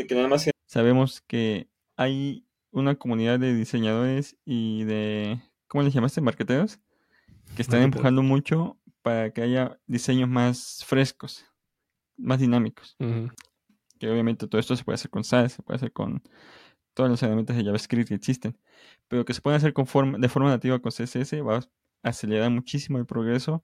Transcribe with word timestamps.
de 0.00 0.06
que 0.06 0.14
nada 0.14 0.28
más 0.28 0.50
sabemos 0.66 1.20
que 1.20 1.68
hay 1.96 2.46
una 2.70 2.94
comunidad 2.94 3.38
de 3.38 3.54
diseñadores 3.54 4.36
y 4.46 4.84
de, 4.84 5.40
¿cómo 5.68 5.82
les 5.82 5.92
llamaste? 5.92 6.22
Marqueteros, 6.22 6.78
que 7.54 7.62
están 7.62 7.82
empujando 7.82 8.22
mucho 8.22 8.78
para 9.02 9.30
que 9.32 9.42
haya 9.42 9.78
diseños 9.86 10.28
más 10.28 10.82
frescos, 10.86 11.44
más 12.16 12.38
dinámicos. 12.38 12.96
Que 13.98 14.10
obviamente 14.10 14.46
todo 14.46 14.58
esto 14.58 14.74
se 14.74 14.84
puede 14.84 14.94
hacer 14.94 15.10
con 15.10 15.24
SAS, 15.24 15.52
se 15.52 15.62
puede 15.62 15.76
hacer 15.76 15.92
con 15.92 16.22
todas 16.94 17.10
las 17.10 17.22
herramientas 17.22 17.56
de 17.56 17.64
JavaScript 17.64 18.08
que 18.08 18.14
existen, 18.14 18.56
pero 19.08 19.24
que 19.26 19.34
se 19.34 19.42
pueden 19.42 19.58
hacer 19.58 19.74
con 19.74 19.84
de 20.18 20.28
forma 20.28 20.48
nativa 20.48 20.78
con 20.78 20.92
CSS 20.92 21.34
va 21.46 21.58
a 21.58 21.68
acelerar 22.02 22.50
muchísimo 22.50 22.98
el 22.98 23.04
progreso 23.04 23.62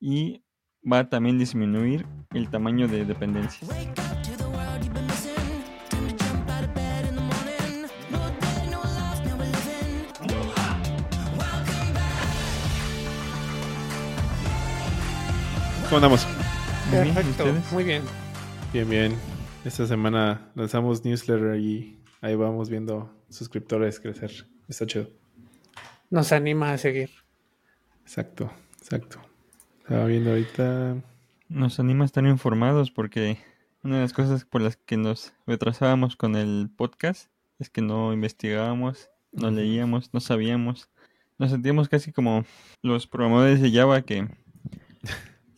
y 0.00 0.42
va 0.90 1.00
a 1.00 1.08
también 1.10 1.38
disminuir 1.38 2.06
el 2.32 2.48
tamaño 2.48 2.88
de 2.88 3.04
dependencias. 3.04 3.68
¿Cómo 15.88 15.96
andamos? 15.96 16.26
Perfecto, 16.90 17.46
muy 17.72 17.82
bien. 17.82 18.02
Bien, 18.74 18.90
bien. 18.90 19.16
Esta 19.64 19.86
semana 19.86 20.50
lanzamos 20.54 21.02
newsletter 21.02 21.58
y 21.58 21.98
ahí 22.20 22.34
vamos 22.34 22.68
viendo 22.68 23.10
suscriptores 23.30 23.98
crecer. 23.98 24.30
Está 24.68 24.84
chido. 24.84 25.08
Nos 26.10 26.32
anima 26.32 26.72
a 26.72 26.78
seguir. 26.78 27.08
Exacto, 28.02 28.52
exacto. 28.78 29.18
Estaba 29.78 30.04
viendo 30.04 30.28
ahorita. 30.28 30.96
Nos 31.48 31.80
anima 31.80 32.04
a 32.04 32.06
estar 32.06 32.26
informados 32.26 32.90
porque 32.90 33.38
una 33.82 33.96
de 33.96 34.02
las 34.02 34.12
cosas 34.12 34.44
por 34.44 34.60
las 34.60 34.76
que 34.76 34.98
nos 34.98 35.32
retrasábamos 35.46 36.16
con 36.16 36.36
el 36.36 36.68
podcast 36.76 37.30
es 37.58 37.70
que 37.70 37.80
no 37.80 38.12
investigábamos, 38.12 39.08
no 39.32 39.50
leíamos, 39.50 40.12
no 40.12 40.20
sabíamos. 40.20 40.90
Nos 41.38 41.50
sentíamos 41.50 41.88
casi 41.88 42.12
como 42.12 42.44
los 42.82 43.06
programadores 43.06 43.62
de 43.62 43.72
Java 43.72 44.02
que 44.02 44.28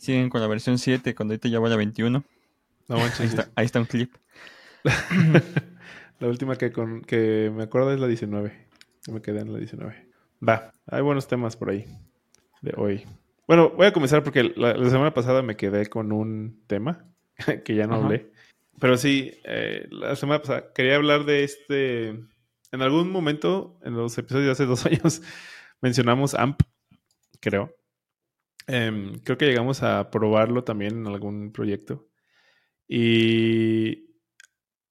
siguen 0.01 0.31
con 0.31 0.41
la 0.41 0.47
versión 0.47 0.79
7 0.79 1.15
cuando 1.15 1.33
ahorita 1.33 1.49
ya 1.49 1.61
va 1.61 1.69
la 1.69 1.77
21. 1.77 2.25
ahí, 3.55 3.67
está, 3.67 3.81
un 3.81 3.87
clip. 3.87 4.15
la 6.19 6.27
última 6.27 6.57
que, 6.57 6.73
con, 6.73 7.03
que 7.03 7.53
me 7.55 7.65
acuerdo 7.65 7.93
es 7.93 8.01
la 8.01 8.07
19. 8.07 8.67
me 9.13 9.21
quedé 9.23 9.41
en 9.41 9.53
la 9.53 9.59
19. 9.59 10.09
Va, 10.47 10.73
hay 10.87 11.03
buenos 11.03 11.29
temas 11.29 11.57
por 11.57 11.71
ahí 11.71 11.85
de 12.63 12.73
hoy. 12.77 13.07
Bueno, 13.47 13.71
voy 13.71 13.87
a 13.87 13.93
comenzar 13.93 14.23
porque 14.23 14.45
la, 14.57 14.75
semana 14.89 15.13
pasada 15.13 15.43
me 15.43 15.57
quedé 15.57 15.87
con 15.87 16.13
un 16.13 16.63
tema 16.67 17.05
que 17.65 17.75
ya 17.75 17.87
no 17.87 17.97
hablé. 17.97 18.33
Pero 18.81 18.97
sí, 18.97 19.33
eh, 19.45 19.87
la 19.91 20.17
semana 20.17 20.41
pasada 20.41 20.73
quería 20.73 20.97
hablar 20.97 21.25
de 21.25 21.45
este. 21.45 22.09
En 22.73 22.83
algún 22.83 23.11
momento, 23.11 23.79
en 23.83 23.95
los 23.95 24.17
episodios 24.17 24.47
de 24.47 24.53
hace 24.53 24.65
dos 24.65 24.87
años, 24.87 25.21
mencionamos 25.83 26.35
AMP, 26.35 26.63
creo. 27.41 27.75
Em, 28.67 29.19
creo 29.21 29.39
que 29.39 29.47
llegamos 29.47 29.83
a 29.83 30.11
probarlo 30.11 30.65
también 30.65 30.99
en 30.99 31.07
algún 31.07 31.53
proyecto. 31.53 32.09
Y 32.89 34.11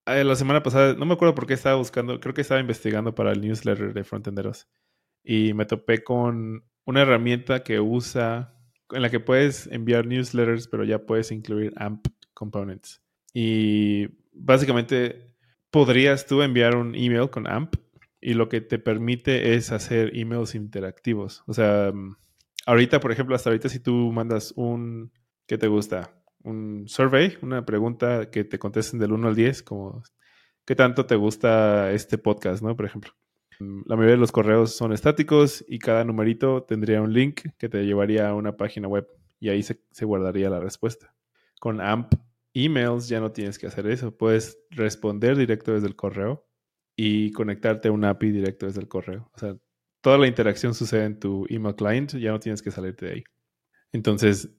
eh, 0.06 0.23
la 0.23 0.36
semana 0.36 0.64
pasada, 0.64 0.94
no 0.94 1.06
me 1.06 1.14
acuerdo 1.14 1.36
por 1.36 1.45
qué 1.45 1.53
estaba 1.53 1.76
buscando, 1.76 2.20
creo 2.20 2.34
que 2.34 2.42
estaba 2.42 2.61
investigando 2.61 3.14
para 3.14 3.31
el 3.31 3.42
newsletter 3.42 3.94
de 3.94 4.03
Frontenderos. 4.03 4.67
Y 5.23 5.53
me 5.53 5.66
topé 5.66 6.03
con 6.03 6.64
una 6.86 7.02
herramienta 7.02 7.64
que 7.64 7.80
usa, 7.80 8.56
en 8.92 9.02
la 9.02 9.09
que 9.09 9.20
puedes 9.20 9.67
enviar 9.67 10.08
newsletters, 10.08 10.67
pero 10.67 10.83
ya 10.83 11.06
puedes 11.06 11.31
incluir 11.31 11.73
AMP 11.76 12.08
components. 12.33 13.04
Y 13.33 14.08
básicamente 14.31 15.36
podrías 15.72 16.26
tú 16.26 16.42
enviar 16.42 16.76
un 16.76 16.95
email 16.95 17.30
con 17.30 17.48
AMP 17.48 17.76
y 18.22 18.33
lo 18.33 18.50
que 18.50 18.61
te 18.61 18.80
permite 18.80 19.54
es 19.56 19.72
hacer 19.72 20.17
emails 20.17 20.56
interactivos. 20.56 21.44
O 21.48 21.54
sea, 21.54 21.94
ahorita, 22.66 23.00
por 23.00 23.11
ejemplo, 23.11 23.36
hasta 23.36 23.50
ahorita 23.50 23.70
si 23.70 23.80
tú 23.80 24.11
mandas 24.11 24.54
un, 24.56 25.11
¿qué 25.48 25.58
te 25.58 25.67
gusta? 25.67 26.16
Un 26.44 26.88
survey, 26.88 27.38
una 27.42 27.66
pregunta 27.66 28.30
que 28.30 28.44
te 28.44 28.60
contesten 28.60 29.00
del 29.00 29.11
1 29.11 29.28
al 29.28 29.36
10, 29.36 29.64
como, 29.64 30.04
¿qué 30.66 30.76
tanto 30.76 31.06
te 31.06 31.16
gusta 31.16 31.92
este 31.92 32.17
podcast, 32.17 32.64
no? 32.64 32.76
Por 32.76 32.86
ejemplo. 32.86 33.11
La 33.60 33.98
mayoría 33.98 34.16
de 34.16 34.22
los 34.22 34.32
correos 34.32 34.73
son 34.73 34.94
estáticos 34.94 35.66
y 35.67 35.80
cada 35.80 36.06
numerito 36.06 36.64
tendría 36.64 37.02
un 37.02 37.11
link 37.11 37.42
que 37.58 37.67
te 37.67 37.83
llevaría 37.86 38.30
a 38.30 38.33
una 38.33 38.56
página 38.56 38.88
web 38.88 39.06
y 39.38 39.50
ahí 39.50 39.64
se, 39.64 39.82
se 39.92 40.06
guardaría 40.06 40.50
la 40.50 40.62
respuesta. 40.62 41.14
Con 41.60 41.82
AMP 41.82 42.14
emails 42.54 43.08
ya 43.08 43.20
no 43.20 43.32
tienes 43.32 43.60
que 43.60 43.67
hacer 43.67 43.88
eso. 43.88 44.16
Puedes 44.16 44.60
responder 44.70 45.38
directo 45.38 45.73
desde 45.73 45.88
el 45.88 45.95
correo 45.95 46.48
y 46.95 47.32
conectarte 47.32 47.88
a 47.88 47.92
un 47.92 48.04
API 48.04 48.32
directo 48.32 48.66
desde 48.66 48.82
el 48.82 48.88
correo. 48.88 49.30
O 49.33 49.39
sea, 49.39 49.56
toda 50.02 50.17
la 50.17 50.27
interacción 50.27 50.73
sucede 50.73 51.05
en 51.05 51.20
tu 51.20 51.45
email 51.49 51.76
client, 51.76 52.14
ya 52.15 52.32
no 52.32 52.39
tienes 52.39 52.61
que 52.61 52.71
salirte 52.71 53.05
de 53.05 53.11
ahí. 53.14 53.23
Entonces, 53.92 54.49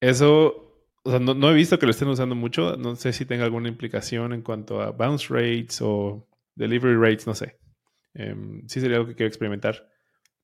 eso, 0.00 0.84
o 1.04 1.10
sea, 1.10 1.18
no, 1.20 1.50
he 1.50 1.54
visto 1.54 1.78
que 1.78 1.86
lo 1.86 1.90
estén 1.90 2.08
usando 2.08 2.34
mucho, 2.34 2.76
no 2.76 2.96
sé 2.96 3.12
si 3.12 3.24
tenga 3.24 3.44
alguna 3.44 3.68
implicación 3.68 4.32
en 4.32 4.42
cuanto 4.42 4.80
a 4.82 4.90
bounce 4.90 5.26
rates 5.28 5.80
o 5.82 6.26
delivery 6.54 6.96
rates, 6.96 7.26
no 7.26 7.34
sé. 7.34 7.58
Em, 8.14 8.66
sí 8.68 8.80
sería 8.80 8.96
algo 8.96 9.08
que 9.08 9.14
quiero 9.14 9.28
experimentar, 9.28 9.88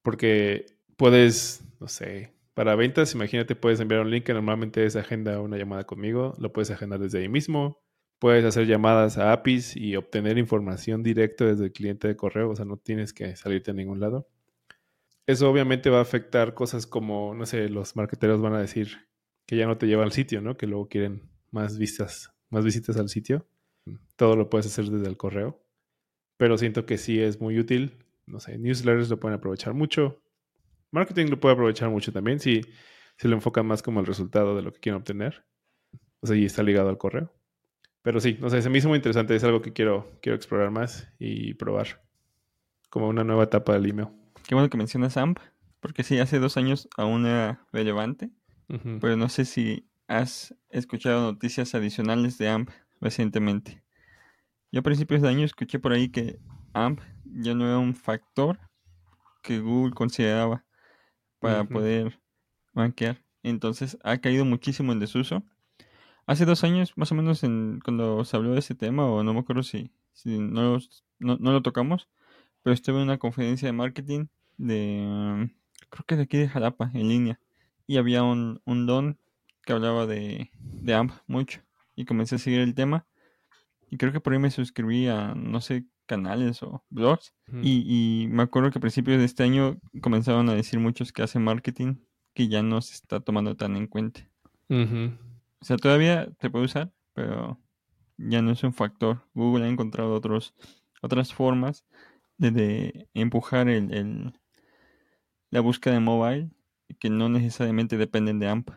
porque 0.03 0.67
puedes, 0.97 1.65
no 1.81 1.89
sé, 1.89 2.35
para 2.55 2.77
ventas, 2.77 3.15
imagínate, 3.15 3.57
puedes 3.57 3.81
enviar 3.81 4.03
un 4.03 4.11
link 4.11 4.25
que 4.25 4.35
normalmente 4.35 4.85
es 4.87 4.97
agenda 4.97 5.41
una 5.41 5.59
llamada 5.59 5.85
conmigo, 5.85 6.35
lo 6.39 6.53
puedes 6.53 6.71
agendar 6.71 7.01
desde 7.01 7.19
ahí 7.21 7.29
mismo. 7.29 7.83
Puedes 8.21 8.45
hacer 8.45 8.67
llamadas 8.67 9.19
a 9.19 9.33
APIs 9.33 9.77
y 9.77 9.97
obtener 9.97 10.39
información 10.39 11.03
directa 11.03 11.45
desde 11.47 11.65
el 11.65 11.73
cliente 11.73 12.09
de 12.09 12.17
correo, 12.17 12.51
o 12.51 12.57
sea, 12.57 12.65
no 12.65 12.77
tienes 12.79 13.13
que 13.13 13.37
salirte 13.37 13.73
a 13.73 13.75
ningún 13.75 14.01
lado 14.01 14.29
eso 15.27 15.51
obviamente 15.51 15.91
va 15.91 15.99
a 15.99 16.03
afectar 16.03 16.55
cosas 16.55 16.87
como, 16.87 17.35
no 17.35 17.47
sé, 17.47 17.69
los 17.69 17.97
marketeros 17.97 18.41
van 18.41 18.55
a 18.55 18.61
decir 18.61 19.09
que 19.47 19.57
ya 19.57 19.67
no 19.67 19.79
te 19.79 19.87
lleva 19.87 20.05
al 20.05 20.13
sitio, 20.13 20.41
¿no? 20.41 20.57
Que 20.57 20.67
luego 20.67 20.89
quieren 20.89 21.31
más 21.51 21.79
vistas, 21.79 22.33
más 22.51 22.65
visitas 22.65 22.97
al 22.97 23.09
sitio. 23.09 23.47
Todo 24.17 24.37
lo 24.37 24.51
puedes 24.51 24.67
hacer 24.67 24.87
desde 24.87 25.09
el 25.09 25.17
correo. 25.17 25.63
Pero 26.37 26.59
siento 26.59 26.87
que 26.87 26.99
sí 26.99 27.21
es 27.21 27.41
muy 27.41 27.59
útil. 27.59 28.05
No 28.27 28.41
sé, 28.41 28.59
newsletters 28.59 29.11
lo 29.11 29.21
pueden 29.21 29.39
aprovechar 29.39 29.75
mucho. 29.75 30.23
Marketing 30.91 31.27
lo 31.27 31.41
puede 31.41 31.55
aprovechar 31.55 31.91
mucho 31.91 32.13
también 32.13 32.41
si, 32.41 32.63
si 33.17 33.29
lo 33.29 33.35
enfocan 33.35 33.67
más 33.67 33.83
como 33.83 34.01
el 34.01 34.07
resultado 34.07 34.57
de 34.57 34.63
lo 34.63 34.73
que 34.73 34.81
quieren 34.81 35.01
obtener. 35.01 35.45
O 36.21 36.27
sea, 36.27 36.37
y 36.37 36.45
está 36.45 36.63
ligado 36.63 36.89
al 36.89 36.99
correo. 36.99 37.33
Pero 38.03 38.21
sí, 38.21 38.37
no 38.41 38.51
sé, 38.51 38.63
se 38.63 38.71
me 38.71 38.79
hizo 38.79 38.89
muy 38.89 38.97
interesante. 38.97 39.35
Es 39.35 39.45
algo 39.45 39.63
que 39.63 39.73
quiero, 39.73 40.19
quiero 40.21 40.37
explorar 40.37 40.71
más 40.71 41.09
y 41.19 41.55
probar. 41.55 42.03
Como 42.91 43.09
una 43.09 43.25
nueva 43.25 43.45
etapa 43.45 43.75
del 43.75 43.91
email. 43.91 44.09
Qué 44.47 44.55
bueno 44.55 44.69
que 44.69 44.77
mencionas 44.77 45.17
AMP, 45.17 45.39
porque 45.81 46.03
sí, 46.03 46.19
hace 46.19 46.39
dos 46.39 46.57
años 46.57 46.89
aún 46.97 47.27
era 47.27 47.67
relevante, 47.73 48.31
pero 49.01 49.17
no 49.17 49.29
sé 49.29 49.45
si 49.45 49.89
has 50.09 50.55
escuchado 50.71 51.33
noticias 51.33 51.75
adicionales 51.75 52.39
de 52.39 52.49
AMP 52.49 52.71
recientemente. 53.01 53.83
Yo 54.71 54.81
a 54.81 54.83
principios 54.83 55.23
de 55.23 55.29
año 55.29 55.45
escuché 55.45 55.79
por 55.79 55.93
ahí 55.93 56.09
que 56.09 56.39
AMP 56.73 57.01
ya 57.25 57.55
no 57.55 57.67
era 57.67 57.79
un 57.79 57.95
factor 57.95 58.59
que 59.43 59.61
Google 59.61 59.95
consideraba 59.95 60.65
para 61.39 61.65
poder 61.65 62.19
rankear. 62.75 63.23
Entonces 63.43 63.99
ha 64.03 64.19
caído 64.19 64.45
muchísimo 64.45 64.93
en 64.93 64.99
desuso. 64.99 65.43
Hace 66.27 66.47
dos 66.47 66.65
años, 66.65 66.95
más 66.97 67.13
o 67.13 67.15
menos, 67.15 67.45
en, 67.45 67.81
cuando 67.85 68.25
se 68.25 68.37
habló 68.37 68.53
de 68.53 68.61
ese 68.61 68.75
tema, 68.75 69.07
o 69.07 69.23
no 69.23 69.35
me 69.35 69.41
acuerdo 69.41 69.63
si, 69.63 69.91
si 70.13 70.39
no, 70.39 70.79
no, 71.19 71.37
no, 71.39 71.53
lo 71.53 71.63
tocamos, 71.63 72.09
pero 72.65 72.75
estuve 72.75 72.97
en 72.97 73.05
una 73.05 73.19
conferencia 73.19 73.69
de 73.69 73.73
marketing 73.73 74.27
de, 74.57 75.51
creo 75.91 76.05
que 76.07 76.17
de 76.17 76.23
aquí 76.23 76.39
de 76.39 76.49
Jalapa, 76.49 76.91
en 76.95 77.09
línea. 77.09 77.39
Y 77.87 77.99
había 77.99 78.23
un, 78.23 78.63
un 78.65 78.87
don 78.87 79.19
que 79.65 79.75
hablaba 79.75 80.07
de, 80.07 80.51
de 80.59 80.95
AMP 80.95 81.13
mucho. 81.27 81.61
Y 81.95 82.07
comencé 82.07 82.37
a 82.37 82.39
seguir 82.39 82.61
el 82.61 82.75
tema. 82.75 83.07
Y 83.91 83.99
creo 83.99 84.13
que 84.13 84.21
por 84.21 84.33
ahí 84.33 84.39
me 84.39 84.51
suscribí 84.51 85.07
a, 85.09 85.35
no 85.35 85.61
sé, 85.61 85.85
canales 86.07 86.63
o 86.63 86.83
blogs. 86.89 87.35
y, 87.63 87.85
y, 88.25 88.29
me 88.29 88.43
acuerdo 88.43 88.71
que 88.71 88.79
a 88.79 88.81
principios 88.81 89.19
de 89.19 89.27
este 89.27 89.43
año 89.43 89.79
comenzaron 90.01 90.49
a 90.49 90.55
decir 90.55 90.81
muchos 90.81 91.13
que 91.13 91.23
hacen 91.23 91.45
marketing 91.45 91.97
que 92.33 92.49
ya 92.49 92.63
no 92.63 92.81
se 92.81 92.95
está 92.95 93.21
tomando 93.21 93.57
tan 93.57 93.77
en 93.77 93.87
cuenta. 93.87 94.27
O 94.71 95.65
sea, 95.65 95.77
todavía 95.77 96.33
se 96.41 96.49
puede 96.49 96.65
usar, 96.65 96.93
pero 97.13 97.61
ya 98.17 98.41
no 98.41 98.53
es 98.53 98.65
un 98.65 98.73
factor. 98.73 99.23
Google 99.35 99.67
ha 99.67 99.69
encontrado 99.69 100.15
otros, 100.15 100.55
otras 101.03 101.35
formas 101.35 101.85
de, 102.39 102.51
de 102.51 103.09
empujar 103.15 103.69
el, 103.69 104.33
la 105.51 105.61
búsqueda 105.61 105.95
de 105.95 106.01
mobile 106.01 106.51
que 106.99 107.11
no 107.11 107.29
necesariamente 107.29 107.97
dependen 107.97 108.39
de 108.39 108.49
AMP. 108.49 108.71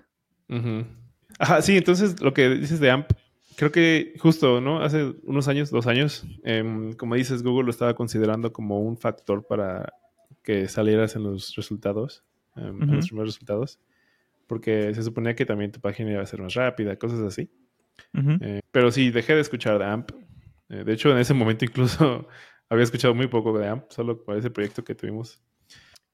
Ajá, 1.40 1.62
sí, 1.62 1.78
entonces 1.78 2.22
lo 2.22 2.34
que 2.34 2.50
dices 2.50 2.80
de 2.80 2.90
AMP, 2.92 3.12
creo 3.58 3.72
que 3.72 4.14
justo, 4.20 4.62
¿no? 4.62 4.82
Hace 4.82 5.14
unos 5.24 5.48
años, 5.48 5.70
dos 5.70 5.88
años, 5.88 6.26
em, 6.44 6.94
como 6.94 7.16
dices, 7.16 7.44
Google 7.44 7.66
lo 7.66 7.72
estaba 7.72 7.94
considerando 7.96 8.54
como 8.54 8.80
un 8.80 8.98
factor 8.98 9.46
para 9.46 9.92
que 10.44 10.68
salieras 10.68 11.16
en 11.16 11.24
los 11.24 11.56
resultados, 11.56 12.24
em, 12.56 12.82
en 12.82 12.96
los 12.96 13.08
primeros 13.08 13.34
resultados, 13.34 13.80
porque 14.48 14.94
se 14.96 15.04
suponía 15.04 15.36
que 15.36 15.46
también 15.46 15.72
tu 15.72 15.82
página 15.82 16.12
iba 16.12 16.22
a 16.22 16.26
ser 16.26 16.42
más 16.42 16.54
rápida, 16.54 16.96
cosas 16.96 17.20
así. 17.20 17.50
Eh, 18.42 18.62
pero 18.72 18.92
sí, 18.92 19.10
dejé 19.12 19.36
de 19.36 19.42
escuchar 19.42 19.78
de 19.80 19.86
AMP 19.86 20.12
Eh, 20.70 20.84
de 20.84 20.94
hecho, 20.94 21.12
en 21.12 21.18
ese 21.18 21.34
momento 21.34 21.66
incluso 21.66 22.28
había 22.70 22.84
escuchado 22.84 23.14
muy 23.14 23.28
poco 23.28 23.58
de 23.58 23.68
AMP, 23.68 23.92
solo 23.92 24.24
por 24.24 24.38
ese 24.38 24.50
proyecto 24.50 24.84
que 24.84 24.96
tuvimos. 24.96 25.42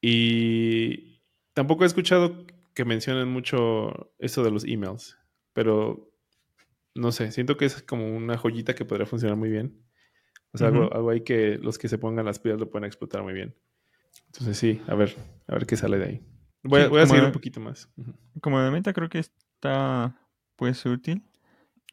Y 0.00 1.22
tampoco 1.52 1.84
he 1.84 1.86
escuchado 1.86 2.46
que 2.74 2.84
mencionen 2.84 3.28
mucho 3.28 4.12
eso 4.18 4.42
de 4.44 4.50
los 4.50 4.64
emails, 4.64 5.16
pero 5.52 6.12
no 6.94 7.12
sé, 7.12 7.32
siento 7.32 7.56
que 7.56 7.64
es 7.64 7.82
como 7.82 8.14
una 8.14 8.36
joyita 8.36 8.74
que 8.74 8.84
podría 8.84 9.06
funcionar 9.06 9.36
muy 9.36 9.50
bien. 9.50 9.80
O 10.52 10.58
sea, 10.58 10.68
algo, 10.68 10.92
algo 10.94 11.10
ahí 11.10 11.22
que 11.22 11.58
los 11.58 11.78
que 11.78 11.88
se 11.88 11.98
pongan 11.98 12.24
las 12.24 12.38
pilas 12.38 12.60
lo 12.60 12.70
pueden 12.70 12.84
explotar 12.84 13.22
muy 13.22 13.32
bien. 13.32 13.56
Entonces 14.26 14.56
sí, 14.56 14.80
a 14.86 14.94
ver, 14.94 15.16
a 15.48 15.54
ver 15.54 15.66
qué 15.66 15.76
sale 15.76 15.98
de 15.98 16.04
ahí. 16.04 16.20
Voy, 16.62 16.80
a 16.80 17.06
seguir 17.06 17.24
un 17.24 17.32
poquito 17.32 17.60
más. 17.60 17.90
Como 18.40 18.60
de 18.60 18.70
meta 18.70 18.92
creo 18.92 19.08
que 19.08 19.18
está 19.18 20.16
pues 20.56 20.84
útil. 20.86 21.22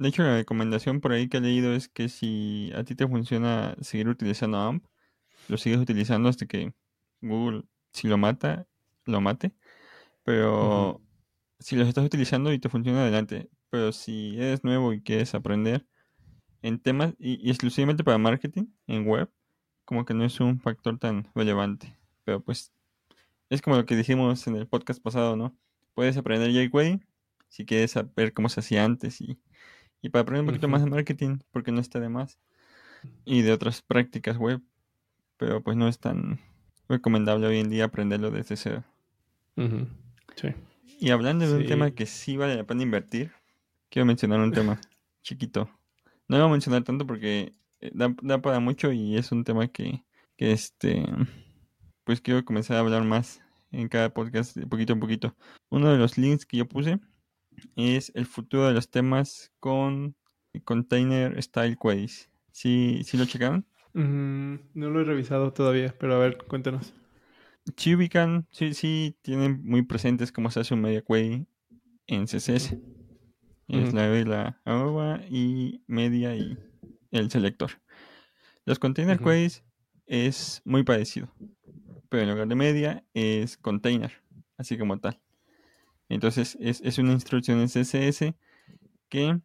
De 0.01 0.07
hecho, 0.09 0.23
la 0.23 0.35
recomendación 0.35 0.99
por 0.99 1.11
ahí 1.11 1.29
que 1.29 1.37
he 1.37 1.41
leído 1.41 1.75
es 1.75 1.87
que 1.87 2.09
si 2.09 2.71
a 2.75 2.83
ti 2.83 2.95
te 2.95 3.07
funciona 3.07 3.75
seguir 3.81 4.09
utilizando 4.09 4.57
AMP, 4.57 4.83
lo 5.47 5.57
sigues 5.57 5.79
utilizando 5.79 6.27
hasta 6.27 6.47
que 6.47 6.73
Google, 7.21 7.65
si 7.93 8.07
lo 8.07 8.17
mata, 8.17 8.65
lo 9.05 9.21
mate. 9.21 9.53
Pero 10.23 11.03
si 11.59 11.75
los 11.75 11.87
estás 11.87 12.03
utilizando 12.03 12.51
y 12.51 12.57
te 12.57 12.67
funciona 12.67 13.03
adelante. 13.03 13.51
Pero 13.69 13.91
si 13.91 14.37
eres 14.37 14.63
nuevo 14.63 14.91
y 14.91 15.03
quieres 15.03 15.35
aprender 15.35 15.85
en 16.63 16.79
temas 16.79 17.13
y, 17.19 17.47
exclusivamente 17.51 18.03
para 18.03 18.17
marketing 18.17 18.65
en 18.87 19.05
web, 19.07 19.29
como 19.85 20.03
que 20.03 20.15
no 20.15 20.25
es 20.25 20.39
un 20.39 20.59
factor 20.59 20.97
tan 20.97 21.29
relevante. 21.35 21.95
Pero 22.23 22.43
pues 22.43 22.73
es 23.51 23.61
como 23.61 23.75
lo 23.75 23.85
que 23.85 23.95
dijimos 23.95 24.47
en 24.47 24.55
el 24.55 24.67
podcast 24.67 24.99
pasado, 24.99 25.35
¿no? 25.35 25.55
Puedes 25.93 26.17
aprender 26.17 26.51
jQuery 26.51 27.01
si 27.49 27.65
quieres 27.67 27.91
saber 27.91 28.33
cómo 28.33 28.49
se 28.49 28.61
hacía 28.61 28.83
antes 28.83 29.21
y, 29.21 29.37
para 30.09 30.23
aprender 30.23 30.41
un 30.41 30.47
poquito 30.47 30.67
más 30.67 30.83
de 30.83 30.89
marketing, 30.89 31.39
porque 31.51 31.71
no 31.71 31.81
está 31.81 31.99
de 31.99 32.09
más. 32.09 32.39
Y 33.25 33.41
de 33.41 33.51
otras 33.51 33.81
prácticas 33.81 34.37
web. 34.37 34.61
Pero 35.37 35.61
pues 35.61 35.77
no 35.77 35.87
es 35.87 35.99
tan 35.99 36.39
recomendable 36.87 37.47
hoy 37.47 37.59
en 37.59 37.69
día 37.69 37.85
aprenderlo 37.85 38.31
desde 38.31 38.55
cero. 38.55 38.83
Sí. 40.35 40.49
Y 40.99 41.09
hablando 41.09 41.47
de 41.47 41.55
un 41.55 41.65
tema 41.65 41.91
que 41.91 42.05
sí 42.05 42.37
vale 42.37 42.55
la 42.55 42.63
pena 42.63 42.83
invertir, 42.83 43.31
quiero 43.89 44.05
mencionar 44.05 44.39
un 44.39 44.51
tema 44.51 44.79
chiquito. 45.23 45.69
No 46.27 46.37
lo 46.37 46.43
voy 46.43 46.49
a 46.49 46.53
mencionar 46.53 46.83
tanto 46.83 47.05
porque 47.05 47.53
eh, 47.79 47.91
da, 47.93 48.41
para 48.41 48.59
mucho 48.59 48.91
y 48.91 49.17
es 49.17 49.31
un 49.31 49.43
tema 49.43 49.67
que, 49.67 50.03
que, 50.37 50.51
este 50.51 51.05
pues 52.03 52.21
quiero 52.21 52.43
comenzar 52.45 52.77
a 52.77 52.81
hablar 52.81 53.03
más 53.03 53.41
en 53.71 53.87
cada 53.87 54.13
podcast 54.13 54.55
de 54.55 54.67
poquito 54.67 54.93
a 54.93 54.99
poquito. 54.99 55.35
Uno 55.69 55.91
de 55.91 55.97
los 55.97 56.17
links 56.17 56.45
que 56.45 56.57
yo 56.57 56.67
puse 56.67 56.99
es 57.75 58.11
el 58.15 58.25
futuro 58.25 58.67
de 58.67 58.73
los 58.73 58.89
temas 58.89 59.51
con 59.59 60.15
Container 60.63 61.41
Style 61.41 61.77
Queries. 61.77 62.29
¿Sí, 62.51 63.01
¿Sí 63.05 63.17
lo 63.17 63.25
checaron? 63.25 63.65
Mm, 63.93 64.55
no 64.73 64.89
lo 64.89 65.01
he 65.01 65.03
revisado 65.03 65.53
todavía, 65.53 65.93
pero 65.97 66.15
a 66.15 66.19
ver, 66.19 66.37
cuéntanos. 66.47 66.93
Sí 67.77 67.95
ubican, 67.95 68.47
sí, 68.51 68.73
sí 68.73 69.15
tienen 69.21 69.61
muy 69.63 69.83
presentes 69.83 70.31
cómo 70.31 70.49
se 70.49 70.61
hace 70.61 70.73
un 70.73 70.81
media 70.81 71.01
query 71.01 71.45
en 72.07 72.27
CSS. 72.27 72.79
Es 73.67 73.93
la 73.93 74.07
la 74.07 74.61
arroba 74.65 75.21
y 75.29 75.81
media 75.87 76.35
y 76.35 76.57
el 77.11 77.31
selector. 77.31 77.71
Los 78.65 78.79
container 78.79 79.19
queries 79.19 79.63
es 80.07 80.61
muy 80.65 80.83
parecido, 80.83 81.33
pero 82.09 82.23
en 82.23 82.29
lugar 82.31 82.47
de 82.47 82.55
media 82.55 83.03
es 83.13 83.57
container, 83.57 84.11
así 84.57 84.77
como 84.77 84.99
tal. 84.99 85.19
Entonces 86.11 86.57
es, 86.59 86.97
una 86.97 87.13
instrucción 87.13 87.59
en 87.59 87.67
CSS 87.67 88.35
que 89.07 89.39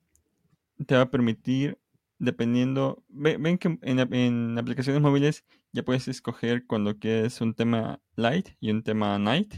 te 0.84 0.96
va 0.96 1.02
a 1.02 1.10
permitir, 1.10 1.78
dependiendo, 2.18 3.04
ven, 3.08 3.58
que 3.58 3.78
en, 3.82 4.00
en, 4.12 4.58
aplicaciones 4.58 5.00
móviles 5.00 5.44
ya 5.72 5.84
puedes 5.84 6.08
escoger 6.08 6.66
cuando 6.66 6.98
quieres 6.98 7.40
un 7.40 7.54
tema 7.54 8.00
light 8.16 8.48
y 8.58 8.70
un 8.70 8.82
tema 8.82 9.16
night, 9.18 9.54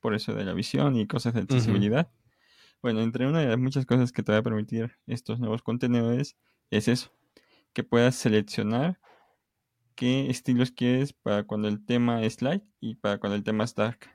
por 0.00 0.14
eso 0.14 0.32
de 0.32 0.44
la 0.44 0.54
visión 0.54 0.96
y 0.96 1.06
cosas 1.06 1.34
de 1.34 1.40
accesibilidad. 1.40 2.10
Bueno, 2.80 3.02
entre 3.02 3.26
una 3.26 3.40
de 3.40 3.48
las 3.48 3.58
muchas 3.58 3.84
cosas 3.84 4.10
que 4.10 4.22
te 4.22 4.32
va 4.32 4.38
a 4.38 4.42
permitir 4.42 4.96
estos 5.06 5.38
nuevos 5.38 5.62
contenedores 5.62 6.38
es 6.70 6.88
eso, 6.88 7.12
que 7.74 7.84
puedas 7.84 8.14
seleccionar 8.16 8.98
qué 9.94 10.30
estilos 10.30 10.70
quieres 10.70 11.12
para 11.12 11.44
cuando 11.44 11.68
el 11.68 11.84
tema 11.84 12.22
es 12.22 12.40
light 12.40 12.64
y 12.80 12.94
para 12.94 13.18
cuando 13.18 13.36
el 13.36 13.44
tema 13.44 13.64
es 13.64 13.74
dark. 13.74 14.10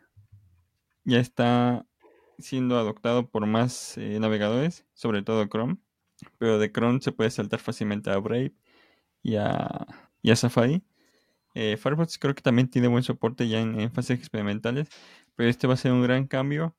Ya 1.03 1.19
está 1.19 1.85
siendo 2.41 2.77
adoptado 2.77 3.29
por 3.29 3.45
más 3.45 3.97
eh, 3.97 4.19
navegadores, 4.19 4.85
sobre 4.93 5.21
todo 5.21 5.47
Chrome, 5.47 5.77
pero 6.37 6.59
de 6.59 6.71
Chrome 6.71 7.01
se 7.01 7.11
puede 7.11 7.31
saltar 7.31 7.59
fácilmente 7.59 8.09
a 8.09 8.17
Brave 8.17 8.53
y 9.23 9.35
a, 9.35 9.87
Safari. 10.35 10.83
Eh, 11.53 11.77
Firefox 11.77 12.17
creo 12.17 12.33
que 12.33 12.41
también 12.41 12.69
tiene 12.69 12.87
buen 12.87 13.03
soporte 13.03 13.47
ya 13.47 13.59
en, 13.59 13.79
en 13.79 13.91
fases 13.91 14.17
experimentales, 14.17 14.87
pero 15.35 15.49
este 15.49 15.67
va 15.67 15.73
a 15.73 15.77
ser 15.77 15.91
un 15.91 16.01
gran 16.03 16.27
cambio 16.27 16.75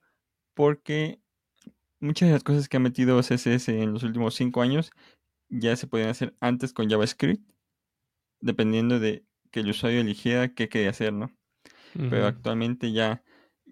porque 0.55 1.21
muchas 2.03 2.29
de 2.29 2.35
las 2.35 2.43
cosas 2.43 2.69
que 2.69 2.77
ha 2.77 2.81
metido 2.81 3.21
CSS 3.21 3.69
en 3.69 3.93
los 3.93 4.03
últimos 4.03 4.35
cinco 4.35 4.61
años 4.61 4.91
ya 5.49 5.77
se 5.77 5.87
podían 5.87 6.09
hacer 6.09 6.35
antes 6.41 6.73
con 6.73 6.91
JavaScript, 6.91 7.49
dependiendo 8.41 8.99
de 8.99 9.25
que 9.51 9.61
el 9.61 9.71
usuario 9.71 10.01
eligiera 10.01 10.53
qué 10.55 10.69
quería 10.69 10.91
hacer, 10.91 11.13
¿no? 11.13 11.31
Pero 11.95 12.27
actualmente 12.27 12.91
ya, 12.91 13.23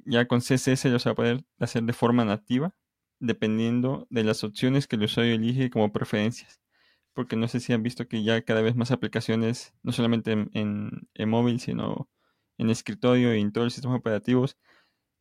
ya 0.06 0.26
con 0.26 0.40
CSS 0.40 0.86
lo 0.86 0.98
se 0.98 1.08
va 1.08 1.12
a 1.12 1.16
poder 1.16 1.44
hacer 1.58 1.82
de 1.84 1.92
forma 1.92 2.24
nativa, 2.24 2.74
dependiendo 3.20 4.06
de 4.10 4.24
las 4.24 4.44
opciones 4.44 4.86
que 4.86 4.96
el 4.96 5.04
usuario 5.04 5.34
elige 5.34 5.70
como 5.70 5.92
preferencias. 5.92 6.60
Porque 7.14 7.36
no 7.36 7.48
sé 7.48 7.60
si 7.60 7.72
han 7.72 7.82
visto 7.82 8.08
que 8.08 8.22
ya 8.24 8.42
cada 8.42 8.62
vez 8.62 8.76
más 8.76 8.90
aplicaciones, 8.92 9.74
no 9.82 9.92
solamente 9.92 10.32
en, 10.32 11.08
móvil, 11.28 11.60
sino 11.60 12.08
en 12.58 12.70
escritorio 12.70 13.34
y 13.34 13.40
en 13.40 13.52
todos 13.52 13.66
los 13.66 13.74
sistemas 13.74 13.98
operativos, 13.98 14.58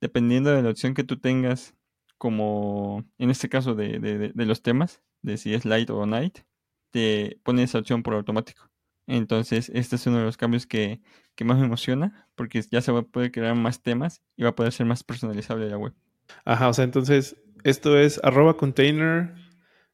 dependiendo 0.01 0.51
de 0.51 0.63
la 0.63 0.69
opción 0.69 0.93
que 0.93 1.03
tú 1.03 1.19
tengas 1.19 1.75
como 2.17 3.05
en 3.17 3.29
este 3.31 3.49
caso 3.49 3.75
de, 3.75 4.33
los 4.35 4.61
temas, 4.61 5.01
de 5.21 5.37
si 5.37 5.53
es 5.53 5.65
light 5.65 5.89
o 5.89 6.05
night, 6.05 6.39
te 6.91 7.39
pone 7.43 7.63
esa 7.63 7.79
opción 7.79 8.03
por 8.03 8.15
automático. 8.15 8.69
Entonces, 9.09 9.71
este 9.73 9.95
es 9.95 10.05
uno 10.05 10.19
de 10.19 10.25
los 10.25 10.37
cambios 10.37 10.67
que, 10.67 11.01
más 11.43 11.57
me 11.57 11.65
emociona, 11.65 12.27
porque 12.35 12.61
ya 12.69 12.81
se 12.81 12.91
va 12.91 12.99
a 12.99 13.03
poder 13.03 13.31
crear 13.31 13.55
más 13.55 13.81
temas 13.81 14.21
y 14.35 14.43
va 14.43 14.49
a 14.49 14.55
poder 14.55 14.71
ser 14.71 14.85
más 14.85 15.03
personalizable 15.03 15.69
la 15.69 15.77
web. 15.77 15.93
Ajá, 16.45 16.67
o 16.67 16.73
sea, 16.73 16.83
entonces, 16.83 17.35
esto 17.63 17.97
es 17.97 18.19
arroba 18.23 18.55
container 18.55 19.33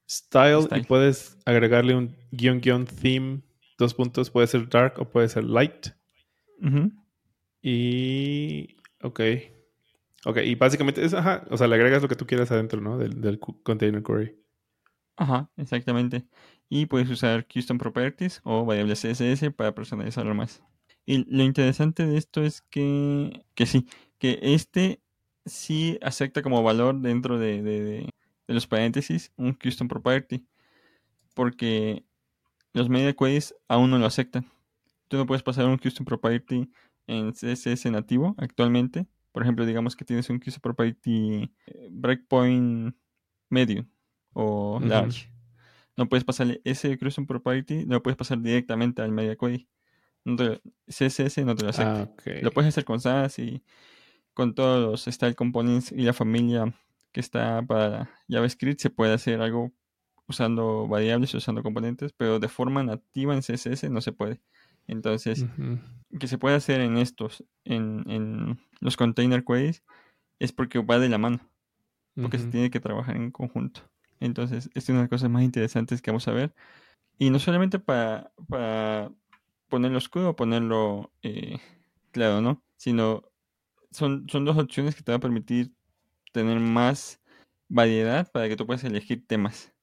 style, 0.09 0.67
y 0.75 0.81
puedes 0.81 1.38
agregarle 1.45 1.95
un 1.95 2.15
guion 2.31 2.59
guion 2.59 2.85
theme, 2.85 3.41
dos 3.77 3.94
puntos, 3.94 4.29
puede 4.29 4.47
ser 4.47 4.67
dark 4.67 4.95
o 5.00 5.09
puede 5.09 5.29
ser 5.29 5.45
light. 5.45 5.88
Y, 7.62 8.75
ok. 9.01 9.22
Ok, 10.25 10.38
y 10.43 10.55
básicamente 10.55 11.05
es, 11.05 11.13
ajá, 11.13 11.45
o 11.50 11.57
sea, 11.57 11.67
le 11.67 11.75
agregas 11.75 12.01
lo 12.01 12.10
que 12.10 12.15
tú 12.15 12.27
quieras 12.27 12.51
adentro, 12.51 12.81
¿no? 12.81 12.98
Del, 12.98 13.39
container 13.39 14.03
query. 14.03 14.36
Ajá, 15.15 15.50
exactamente. 15.55 16.25
Y 16.69 16.88
puedes 16.88 17.10
usar 17.10 17.48
custom 17.48 17.77
properties 17.77 18.41
o 18.43 18.65
variables 18.65 19.01
CSS 19.01 19.51
para 19.51 19.75
personalizarlo 19.75 20.34
más. 20.34 20.63
Y 21.05 21.24
lo 21.34 21.43
interesante 21.43 22.05
de 22.05 22.17
esto 22.17 22.43
es 22.43 22.62
que, 22.62 23.45
que 23.53 23.65
sí, 23.65 23.88
que 24.17 24.39
este 24.41 25.01
sí 25.45 26.00
acepta 26.01 26.41
como 26.41 26.63
valor 26.63 27.00
dentro 27.00 27.38
de, 27.38 27.62
de 27.62 28.10
los 28.48 28.65
paréntesis 28.65 29.31
un 29.38 29.53
custom 29.53 29.88
property. 29.88 30.45
Porque 31.36 32.03
los 32.74 32.89
media 32.89 33.13
queries 33.13 33.55
aún 33.67 33.91
no 33.91 34.00
lo 34.00 34.05
aceptan. 34.05 34.45
Tú 35.07 35.17
no 35.17 35.25
puedes 35.25 35.43
pasar 35.43 35.65
un 35.65 35.77
custom 35.77 36.05
property 36.05 36.72
en 37.07 37.31
CSS 37.34 37.86
nativo 37.91 38.34
actualmente 38.38 39.07
por 39.36 39.43
ejemplo, 39.43 39.65
digamos 39.65 39.98
que 39.98 40.05
tienes 40.05 40.29
un 40.29 40.39
custom 40.39 40.62
property 40.62 41.51
eh, 41.67 41.89
breakpoint 41.91 42.95
medio 43.50 43.86
o 44.31 44.79
large. 44.81 45.29
No 45.98 46.10
puedes 46.10 46.24
pasarle 46.24 46.62
ese 46.64 46.98
custom 46.98 47.25
property, 47.25 47.86
no 47.86 47.96
lo 47.96 48.04
puedes 48.04 48.18
pasar 48.18 48.42
directamente 48.42 49.02
al 49.02 49.12
media 49.12 49.36
query. 49.36 49.68
CSS 50.88 51.46
no 51.46 51.56
te 51.56 51.64
lo 51.64 51.70
acepta. 51.70 52.02
Ah, 52.04 52.32
lo 52.42 52.52
puedes 52.52 52.70
hacer 52.70 52.84
con 52.84 53.00
SAS 53.00 53.40
y 53.40 53.64
con 54.34 54.54
todos 54.54 55.06
los 55.08 55.14
style 55.14 55.36
components 55.36 55.92
y 55.92 56.02
la 56.02 56.14
familia 56.14 56.74
que 57.12 57.22
está 57.22 57.62
para 57.62 58.10
JavaScript 58.28 58.82
se 58.82 58.90
puede 58.90 59.14
hacer 59.14 59.42
algo 59.42 59.72
usando 60.28 60.88
variables, 60.88 61.34
usando 61.34 61.64
componentes, 61.64 62.12
pero 62.12 62.40
de 62.40 62.50
forma 62.50 62.84
nativa 62.84 63.34
en 63.34 63.42
CSS 63.42 63.90
no 63.90 64.02
se 64.02 64.12
puede. 64.12 64.42
Entonces, 64.88 65.46
que 66.20 66.28
se 66.28 66.38
puede 66.38 66.56
hacer 66.56 66.82
en 66.82 66.98
estos, 66.98 67.44
en, 67.64 68.60
los 68.82 68.98
container 68.98 69.44
queries, 69.44 69.84
es 70.40 70.52
porque 70.52 70.80
va 70.80 71.00
de 71.00 71.10
la 71.10 71.18
mano, 71.18 71.40
porque 72.16 72.40
se 72.40 72.48
tiene 72.48 72.70
que 72.70 72.80
trabajar 72.80 73.16
en 73.16 73.32
conjunto. 73.32 73.82
Entonces, 74.19 74.65
esta 74.67 74.79
es 74.79 74.89
una 74.89 75.00
de 75.00 75.03
las 75.03 75.10
cosas 75.10 75.29
más 75.29 75.43
interesantes 75.43 76.01
que 76.01 76.12
vamos 76.12 76.27
a 76.27 76.31
ver. 76.31 76.53
Y 77.17 77.29
no 77.29 77.39
solamente 77.39 77.79
para, 77.79 78.31
para 78.48 79.12
ponerlo 79.69 79.98
oscuro 79.98 80.29
o 80.29 80.36
ponerlo 80.36 81.12
eh, 81.22 81.60
claro, 82.12 82.41
¿no? 82.41 82.63
Sino 82.77 83.24
son, 83.91 84.27
son 84.29 84.45
dos 84.45 84.57
opciones 84.57 84.95
que 84.95 85.03
te 85.03 85.12
van 85.12 85.19
a 85.19 85.22
permitir 85.22 85.72
tener 86.31 86.60
más 86.60 87.22
variedad 87.67 88.29
para 88.31 88.48
que 88.48 88.55
tú 88.55 88.65
puedas 88.65 88.84
elegir 88.84 89.25
temas. 89.25 89.74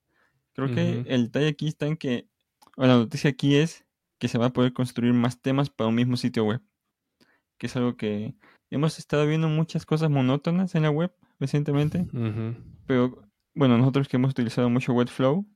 Creo 0.54 0.74
que 0.74 1.04
el 1.06 1.24
detalle 1.24 1.48
aquí 1.48 1.66
está 1.66 1.86
en 1.86 1.96
que 1.96 2.28
la 2.76 2.88
noticia 2.88 3.30
aquí 3.30 3.56
es 3.56 3.86
que 4.18 4.28
se 4.28 4.38
va 4.38 4.46
a 4.46 4.52
poder 4.52 4.72
construir 4.72 5.14
más 5.14 5.40
temas 5.40 5.70
para 5.70 5.88
un 5.88 5.94
mismo 5.94 6.16
sitio 6.16 6.44
web. 6.44 6.60
Que 7.56 7.66
es 7.66 7.76
algo 7.76 7.96
que 7.96 8.34
hemos 8.70 8.98
estado 8.98 9.26
viendo 9.26 9.48
muchas 9.48 9.86
cosas 9.86 10.10
monótonas 10.10 10.74
en 10.74 10.82
la 10.82 10.90
web 10.90 11.12
recientemente. 11.40 12.06
Pero 12.86 13.22
bueno, 13.54 13.78
nosotros 13.78 14.08
que 14.08 14.16
hemos 14.16 14.30
utilizado 14.30 14.68
mucho 14.70 14.92
Webflow 14.92 15.46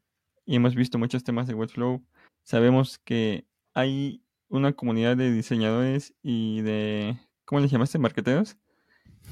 y 0.45 0.57
hemos 0.57 0.75
visto 0.75 0.99
muchos 0.99 1.25
temas 1.25 1.47
de 1.47 1.55
Webflow, 1.55 2.05
sabemos 2.43 2.99
que 2.99 3.47
hay 3.75 4.23
una 4.49 4.73
comunidad 4.73 5.17
de 5.17 5.33
diseñadores 5.33 6.15
y 6.23 6.61
de, 6.62 7.19
¿cómo 7.45 7.61
les 7.61 7.71
llamaste? 7.71 7.99
Marqueteros, 7.99 8.57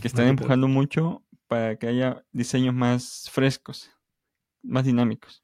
que 0.00 0.08
están 0.08 0.26
empujando 0.26 0.68
mucho 0.68 1.24
para 1.46 1.76
que 1.76 1.86
haya 1.86 2.24
diseños 2.32 2.74
más 2.74 3.28
frescos, 3.30 3.90
más 4.62 4.84
dinámicos. 4.84 5.40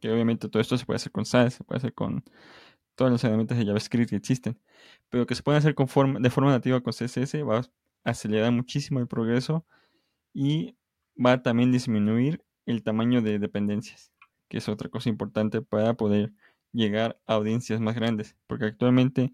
Que 0.00 0.10
obviamente 0.10 0.48
todo 0.48 0.60
esto 0.60 0.78
se 0.78 0.86
puede 0.86 0.96
hacer 0.96 1.12
con 1.12 1.26
SAS, 1.26 1.54
se 1.54 1.64
puede 1.64 1.78
hacer 1.78 1.94
con 1.94 2.24
todas 2.94 3.12
las 3.12 3.24
herramientas 3.24 3.58
de 3.58 3.64
JavaScript 3.66 4.10
que 4.10 4.16
existen, 4.16 4.58
pero 5.08 5.26
que 5.26 5.34
se 5.34 5.42
pueden 5.42 5.58
hacer 5.58 5.74
con 5.74 5.88
forma, 5.88 6.20
de 6.20 6.30
forma 6.30 6.50
nativa 6.50 6.80
con 6.80 6.92
CSS 6.92 7.34
va 7.46 7.58
a 7.58 7.64
acelerar 8.04 8.52
muchísimo 8.52 9.00
el 9.00 9.08
progreso 9.08 9.66
y 10.32 10.76
va 11.14 11.32
a 11.32 11.42
también 11.42 11.72
disminuir 11.72 12.44
el 12.66 12.82
tamaño 12.82 13.22
de 13.22 13.38
dependencias, 13.38 14.12
que 14.48 14.58
es 14.58 14.68
otra 14.68 14.88
cosa 14.88 15.08
importante 15.08 15.62
para 15.62 15.94
poder 15.94 16.32
llegar 16.72 17.20
a 17.26 17.34
audiencias 17.34 17.80
más 17.80 17.94
grandes, 17.94 18.36
porque 18.46 18.66
actualmente 18.66 19.32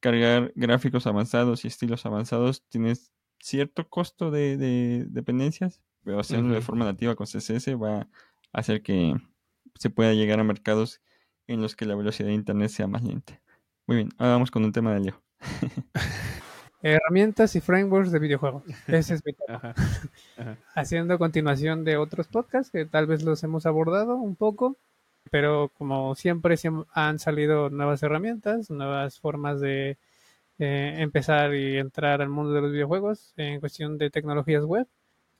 cargar 0.00 0.52
gráficos 0.54 1.06
avanzados 1.06 1.64
y 1.64 1.68
estilos 1.68 2.06
avanzados 2.06 2.64
tienes 2.68 3.12
cierto 3.40 3.88
costo 3.88 4.30
de, 4.30 5.06
dependencias, 5.08 5.82
pero 6.04 6.20
hacerlo 6.20 6.54
de 6.54 6.60
forma 6.60 6.84
nativa 6.84 7.14
con 7.14 7.26
CSS 7.26 7.74
va 7.80 8.00
a 8.00 8.08
hacer 8.52 8.82
que 8.82 9.14
se 9.74 9.90
pueda 9.90 10.14
llegar 10.14 10.40
a 10.40 10.44
mercados 10.44 11.00
en 11.46 11.60
los 11.62 11.76
que 11.76 11.86
la 11.86 11.94
velocidad 11.94 12.28
de 12.28 12.34
internet 12.34 12.70
sea 12.70 12.86
más 12.86 13.02
lenta. 13.02 13.40
Muy 13.86 13.96
bien, 13.96 14.10
ahora 14.18 14.32
vamos 14.32 14.50
con 14.50 14.64
un 14.64 14.72
tema 14.72 14.92
de 14.94 15.00
Leo. 15.00 15.22
Herramientas 16.80 17.56
y 17.56 17.60
frameworks 17.60 18.12
de 18.12 18.18
videojuegos. 18.20 18.62
Ese 18.86 19.14
es 19.14 19.24
mi 19.24 19.32
tema. 19.32 19.74
Haciendo 20.74 21.18
continuación 21.18 21.84
de 21.84 21.96
otros 21.96 22.28
podcasts 22.28 22.70
que 22.70 22.86
tal 22.86 23.06
vez 23.06 23.22
los 23.22 23.42
hemos 23.42 23.66
abordado 23.66 24.16
un 24.16 24.36
poco, 24.36 24.76
pero 25.30 25.70
como 25.76 26.14
siempre 26.14 26.56
han 26.92 27.18
salido 27.18 27.68
nuevas 27.70 28.02
herramientas, 28.02 28.70
nuevas 28.70 29.18
formas 29.18 29.60
de 29.60 29.98
eh, 30.60 30.94
empezar 30.98 31.54
y 31.54 31.78
entrar 31.78 32.22
al 32.22 32.28
mundo 32.28 32.52
de 32.52 32.62
los 32.62 32.72
videojuegos 32.72 33.32
en 33.36 33.60
cuestión 33.60 33.98
de 33.98 34.10
tecnologías 34.10 34.64
web. 34.64 34.86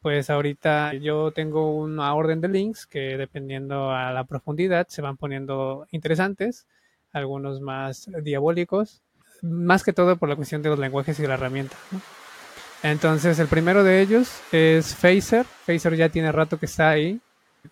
Pues 0.00 0.30
ahorita 0.30 0.94
yo 0.94 1.32
tengo 1.32 1.76
una 1.76 2.14
orden 2.14 2.40
de 2.40 2.48
links 2.48 2.86
que 2.86 3.16
dependiendo 3.16 3.90
a 3.90 4.12
la 4.12 4.24
profundidad 4.24 4.88
se 4.88 5.02
van 5.02 5.16
poniendo 5.16 5.86
interesantes, 5.90 6.66
algunos 7.12 7.60
más 7.60 8.08
diabólicos, 8.22 9.02
más 9.42 9.84
que 9.84 9.92
todo 9.92 10.16
por 10.16 10.28
la 10.28 10.36
cuestión 10.36 10.62
de 10.62 10.68
los 10.70 10.78
lenguajes 10.78 11.18
y 11.20 11.26
la 11.26 11.34
herramienta. 11.34 11.76
Entonces 12.82 13.38
el 13.38 13.48
primero 13.48 13.82
de 13.84 14.00
ellos 14.00 14.40
es 14.52 14.94
Phaser. 14.94 15.44
Phaser 15.44 15.96
ya 15.96 16.08
tiene 16.08 16.32
rato 16.32 16.58
que 16.58 16.66
está 16.66 16.90
ahí. 16.90 17.20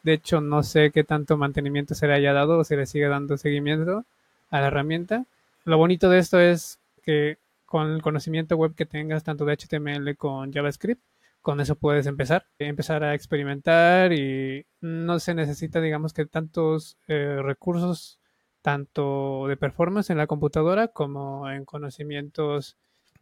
De 0.02 0.14
hecho 0.14 0.40
no 0.40 0.62
sé 0.62 0.90
qué 0.90 1.04
tanto 1.04 1.36
mantenimiento 1.36 1.94
se 1.94 2.06
le 2.06 2.14
haya 2.14 2.32
dado 2.32 2.58
o 2.58 2.64
se 2.64 2.76
le 2.76 2.86
sigue 2.86 3.08
dando 3.08 3.36
seguimiento 3.36 4.04
a 4.50 4.60
la 4.60 4.66
herramienta. 4.68 5.24
Lo 5.64 5.78
bonito 5.78 6.08
de 6.08 6.18
esto 6.18 6.40
es 6.40 6.78
que 7.02 7.38
con 7.66 7.92
el 7.92 8.02
conocimiento 8.02 8.56
web 8.56 8.74
que 8.74 8.86
tengas 8.86 9.24
tanto 9.24 9.44
de 9.44 9.56
HTML 9.56 10.16
con 10.16 10.52
JavaScript, 10.52 11.02
con 11.42 11.60
eso 11.60 11.76
puedes 11.76 12.06
empezar, 12.06 12.46
empezar 12.58 13.04
a 13.04 13.14
experimentar 13.14 14.12
y 14.12 14.66
no 14.80 15.18
se 15.20 15.34
necesita, 15.34 15.80
digamos, 15.80 16.12
que 16.12 16.26
tantos 16.26 16.96
eh, 17.06 17.38
recursos, 17.42 18.18
tanto 18.66 19.46
de 19.46 19.56
performance 19.56 20.10
en 20.10 20.18
la 20.18 20.26
computadora 20.26 20.88
como 20.88 21.48
en 21.48 21.64
conocimientos 21.64 22.76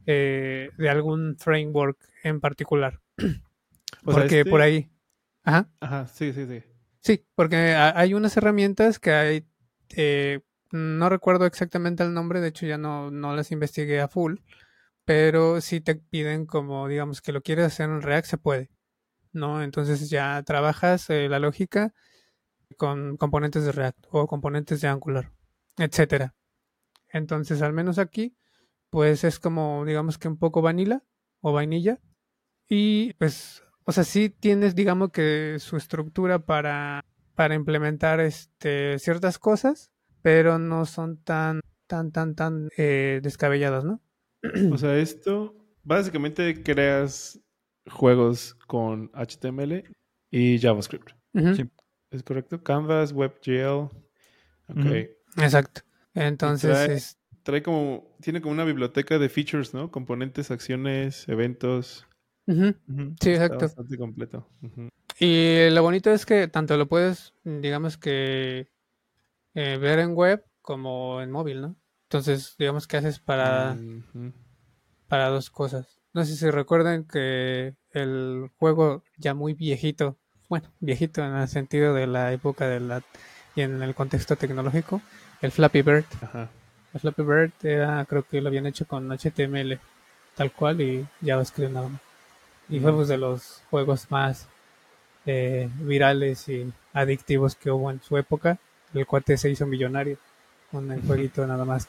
eh, 0.07 0.71
de 0.79 0.89
algún 0.89 1.37
framework 1.37 1.99
en 2.23 2.41
particular. 2.41 3.03
porque 4.05 4.47
por 4.47 4.63
este 4.63 4.63
ahí. 4.63 4.91
Ajá. 5.43 5.69
Ajá, 5.81 6.07
sí, 6.07 6.33
sí, 6.33 6.47
sí. 6.47 6.63
Sí, 7.01 7.27
porque 7.35 7.57
hay 7.57 8.15
unas 8.15 8.35
herramientas 8.39 8.99
que 8.99 9.13
hay. 9.13 9.47
Eh, 9.95 10.41
no 10.73 11.11
recuerdo 11.11 11.45
exactamente 11.45 12.03
el 12.03 12.15
nombre, 12.15 12.41
de 12.41 12.49
hecho 12.49 12.65
ya 12.65 12.79
no, 12.79 13.11
no 13.11 13.37
las 13.37 13.53
investigué 13.53 14.01
a 14.01 14.09
full 14.09 14.37
pero 15.05 15.61
si 15.61 15.83
te 15.83 15.97
piden 15.97 16.47
como, 16.47 16.89
digamos, 16.89 17.21
que 17.21 17.33
lo 17.33 17.43
quieres 17.43 17.67
hacer 17.67 17.91
en 17.91 18.01
React, 18.01 18.27
se 18.27 18.39
puede, 18.39 18.71
¿no? 19.35 19.63
Entonces 19.63 20.09
ya 20.09 20.43
trabajas 20.45 21.11
eh, 21.11 21.29
la 21.29 21.39
lógica 21.39 21.93
con 22.77 23.17
componentes 23.17 23.65
de 23.65 23.73
React 23.73 24.07
o 24.11 24.27
componentes 24.27 24.81
de 24.81 24.89
Angular, 24.89 25.33
etcétera. 25.79 26.35
Entonces, 27.13 27.63
al 27.63 27.73
menos 27.73 27.99
aquí, 27.99 28.37
pues 28.91 29.25
es 29.25 29.39
como, 29.39 29.85
digamos 29.85 30.19
que 30.19 30.29
un 30.29 30.37
poco 30.37 30.63
vanilla 30.63 31.03
o 31.41 31.53
vainilla. 31.53 32.01
Y 32.69 33.13
pues, 33.15 33.63
o 33.85 33.93
sea, 33.93 34.05
sí 34.05 34.31
tienes, 34.31 34.75
digamos 34.75 35.11
que 35.11 35.57
su 35.59 35.77
estructura 35.77 36.41
para, 36.41 37.05
para 37.35 37.55
implementar 37.55 38.21
este, 38.21 38.99
ciertas 38.99 39.39
cosas, 39.39 39.93
pero 40.23 40.59
no 40.59 40.87
son 40.87 41.23
tan, 41.23 41.61
tan, 41.87 42.13
tan, 42.13 42.35
tan 42.35 42.69
eh, 42.77 43.21
descabelladas, 43.23 43.85
¿no? 43.85 44.01
O 44.73 44.79
sea, 44.79 44.97
esto 44.97 45.55
básicamente 45.83 46.63
creas 46.63 47.41
juegos 47.91 48.55
con 48.67 49.11
HTML 49.13 49.85
y 50.31 50.59
JavaScript. 50.59 51.11
sí. 51.55 51.71
¿Es 52.15 52.23
correcto? 52.23 52.63
Canvas, 52.63 53.13
WebGL. 53.13 53.91
Ok. 54.69 54.87
Exacto. 55.37 55.81
Entonces 56.15 57.19
trae, 57.43 57.63
como, 57.63 58.17
tiene 58.21 58.41
como 58.41 58.53
una 58.53 58.65
biblioteca 58.65 59.19
de 59.19 59.29
features, 59.29 59.75
¿no? 59.75 59.91
Componentes, 59.91 60.51
acciones, 60.53 61.29
eventos. 61.29 62.07
Sí, 62.47 63.31
exacto. 63.31 63.59
bastante 63.59 63.99
completo. 63.99 64.49
Y 65.19 65.71
lo 65.71 65.83
bonito 65.83 66.11
es 66.13 66.25
que 66.25 66.47
tanto 66.47 66.77
lo 66.77 66.89
puedes, 66.89 67.35
digamos 67.43 67.97
que, 67.97 68.71
eh, 69.55 69.77
ver 69.79 69.99
en 69.99 70.15
web 70.15 70.45
como 70.63 71.21
en 71.21 71.33
móvil, 71.33 71.61
¿no? 71.61 71.77
Entonces, 72.05 72.55
digamos 72.59 72.87
que 72.87 72.97
haces 72.97 73.19
para, 73.19 73.77
para 75.09 75.29
dos 75.29 75.51
cosas. 75.51 76.01
No 76.13 76.25
sé 76.25 76.37
si 76.37 76.49
recuerdan 76.49 77.05
que 77.05 77.75
el 77.91 78.51
juego 78.57 79.03
ya 79.19 79.35
muy 79.35 79.55
viejito, 79.55 80.19
bueno, 80.49 80.69
viejito 80.81 81.25
en 81.25 81.35
el 81.35 81.49
sentido 81.49 81.95
de 81.95 82.07
la 82.07 82.33
época 82.33 82.67
de 82.69 82.81
la 82.81 83.03
y 83.57 83.63
en 83.63 83.83
el 83.83 83.95
contexto 83.95 84.37
tecnológico, 84.37 85.01
el 85.41 85.53
Flappy 85.53 85.83
Bird. 85.83 86.05
El 86.93 87.01
Flappy 87.01 87.23
Bird 87.23 87.53
era, 87.63 88.05
creo 88.05 88.25
que 88.25 88.41
lo 88.41 88.49
habían 88.49 88.67
hecho 88.67 88.87
con 88.87 89.09
HTML, 89.09 89.79
tal 90.35 90.53
cual, 90.53 90.81
y 90.81 91.07
JavaScript 91.25 91.73
nada 91.73 91.89
más. 91.89 92.01
Y 92.69 92.81
fue 92.81 92.93
pues, 92.93 93.09
de 93.09 93.19
los 93.19 93.63
juegos 93.71 94.11
más 94.11 94.49
eh, 95.27 95.69
virales 95.81 96.49
y 96.49 96.73
adictivos 96.93 97.55
que 97.55 97.71
hubo 97.71 97.91
en 97.91 98.03
su 98.03 98.17
época. 98.17 98.59
El 98.93 99.07
cuate 99.07 99.37
se 99.37 99.51
hizo 99.51 99.67
millonario 99.67 100.19
con 100.71 100.91
el 100.91 101.01
jueguito 101.03 101.47
nada 101.47 101.65
más 101.65 101.89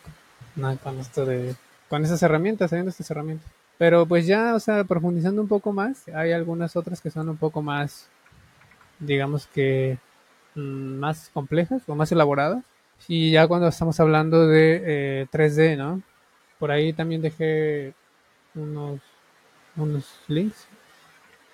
con 0.83 0.99
esto 0.99 1.25
de 1.25 1.55
con 1.89 2.03
esas 2.03 2.21
herramientas, 2.23 2.69
sabiendo 2.69 2.89
estas 2.89 3.09
herramientas. 3.11 3.47
Pero 3.77 4.05
pues 4.05 4.25
ya, 4.25 4.55
o 4.55 4.59
sea, 4.59 4.83
profundizando 4.85 5.41
un 5.41 5.47
poco 5.47 5.73
más, 5.73 6.07
hay 6.09 6.31
algunas 6.31 6.75
otras 6.75 7.01
que 7.01 7.11
son 7.11 7.29
un 7.29 7.37
poco 7.37 7.61
más, 7.61 8.07
digamos 8.99 9.47
que 9.47 9.97
mm, 10.55 10.59
más 10.99 11.29
complejas 11.33 11.83
o 11.87 11.95
más 11.95 12.11
elaboradas. 12.11 12.63
Y 13.07 13.31
ya 13.31 13.47
cuando 13.47 13.67
estamos 13.67 13.99
hablando 13.99 14.47
de 14.47 15.27
3D, 15.31 15.73
eh, 15.73 15.77
¿no? 15.77 16.01
Por 16.59 16.71
ahí 16.71 16.93
también 16.93 17.21
dejé 17.21 17.93
unos, 18.55 18.99
unos 19.75 20.05
links. 20.27 20.67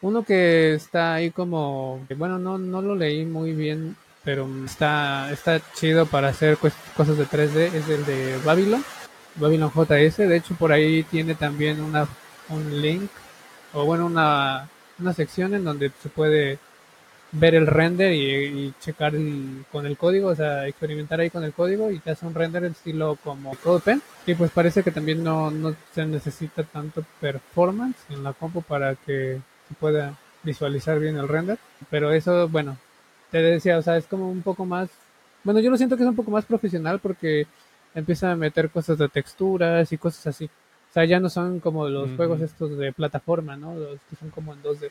Uno 0.01 0.23
que 0.23 0.73
está 0.75 1.15
ahí 1.15 1.31
como, 1.31 2.05
bueno, 2.17 2.39
no, 2.39 2.57
no 2.57 2.81
lo 2.81 2.95
leí 2.95 3.25
muy 3.25 3.53
bien 3.53 3.95
pero 4.23 4.47
está, 4.65 5.31
está 5.31 5.59
chido 5.73 6.05
para 6.05 6.29
hacer 6.29 6.57
cosas 6.95 7.17
de 7.17 7.25
3D, 7.25 7.73
es 7.73 7.89
el 7.89 8.05
de 8.05 8.37
Babylon, 8.45 8.83
Babylon 9.35 9.71
JS, 9.71 10.17
de 10.17 10.37
hecho 10.37 10.53
por 10.55 10.71
ahí 10.71 11.03
tiene 11.03 11.35
también 11.35 11.81
una, 11.81 12.07
un 12.49 12.81
link, 12.81 13.09
o 13.73 13.85
bueno, 13.85 14.05
una, 14.05 14.69
una 14.99 15.13
sección 15.13 15.53
en 15.55 15.63
donde 15.63 15.91
se 16.01 16.09
puede 16.09 16.59
ver 17.31 17.55
el 17.55 17.67
render 17.67 18.13
y, 18.13 18.73
checar 18.79 19.13
con 19.71 19.85
el 19.85 19.97
código, 19.97 20.29
o 20.29 20.35
sea, 20.35 20.67
experimentar 20.67 21.19
ahí 21.19 21.29
con 21.29 21.43
el 21.43 21.53
código 21.53 21.91
y 21.91 21.99
te 21.99 22.11
hace 22.11 22.25
un 22.25 22.33
render 22.33 22.63
en 22.65 22.71
estilo 22.71 23.17
como 23.23 23.55
CodePen. 23.55 24.01
Y 24.25 24.35
pues 24.35 24.51
parece 24.51 24.83
que 24.83 24.91
también 24.91 25.23
no, 25.23 25.49
no 25.51 25.75
se 25.93 26.05
necesita 26.05 26.63
tanto 26.63 27.03
performance 27.19 27.97
en 28.09 28.23
la 28.23 28.33
compu 28.33 28.61
para 28.61 28.95
que 28.95 29.39
se 29.67 29.73
pueda 29.75 30.17
visualizar 30.43 30.99
bien 30.99 31.17
el 31.17 31.27
render. 31.27 31.57
Pero 31.89 32.11
eso, 32.11 32.47
bueno, 32.49 32.77
te 33.31 33.41
decía, 33.41 33.77
o 33.77 33.81
sea, 33.81 33.97
es 33.97 34.05
como 34.07 34.29
un 34.29 34.41
poco 34.41 34.65
más, 34.65 34.89
bueno, 35.43 35.59
yo 35.59 35.71
lo 35.71 35.77
siento 35.77 35.97
que 35.97 36.03
es 36.03 36.09
un 36.09 36.15
poco 36.15 36.31
más 36.31 36.45
profesional 36.45 36.99
porque 36.99 37.47
empieza 37.95 38.31
a 38.31 38.35
meter 38.35 38.69
cosas 38.69 38.97
de 38.97 39.09
texturas 39.09 39.91
y 39.91 39.97
cosas 39.97 40.27
así. 40.27 40.45
O 40.45 40.93
sea, 40.93 41.05
ya 41.05 41.21
no 41.21 41.29
son 41.29 41.61
como 41.61 41.87
los 41.87 42.09
juegos 42.17 42.41
estos 42.41 42.77
de 42.77 42.91
plataforma, 42.91 43.55
¿no? 43.55 43.73
Los 43.75 43.99
que 44.09 44.17
son 44.17 44.29
como 44.29 44.53
en 44.53 44.61
2D. 44.61 44.89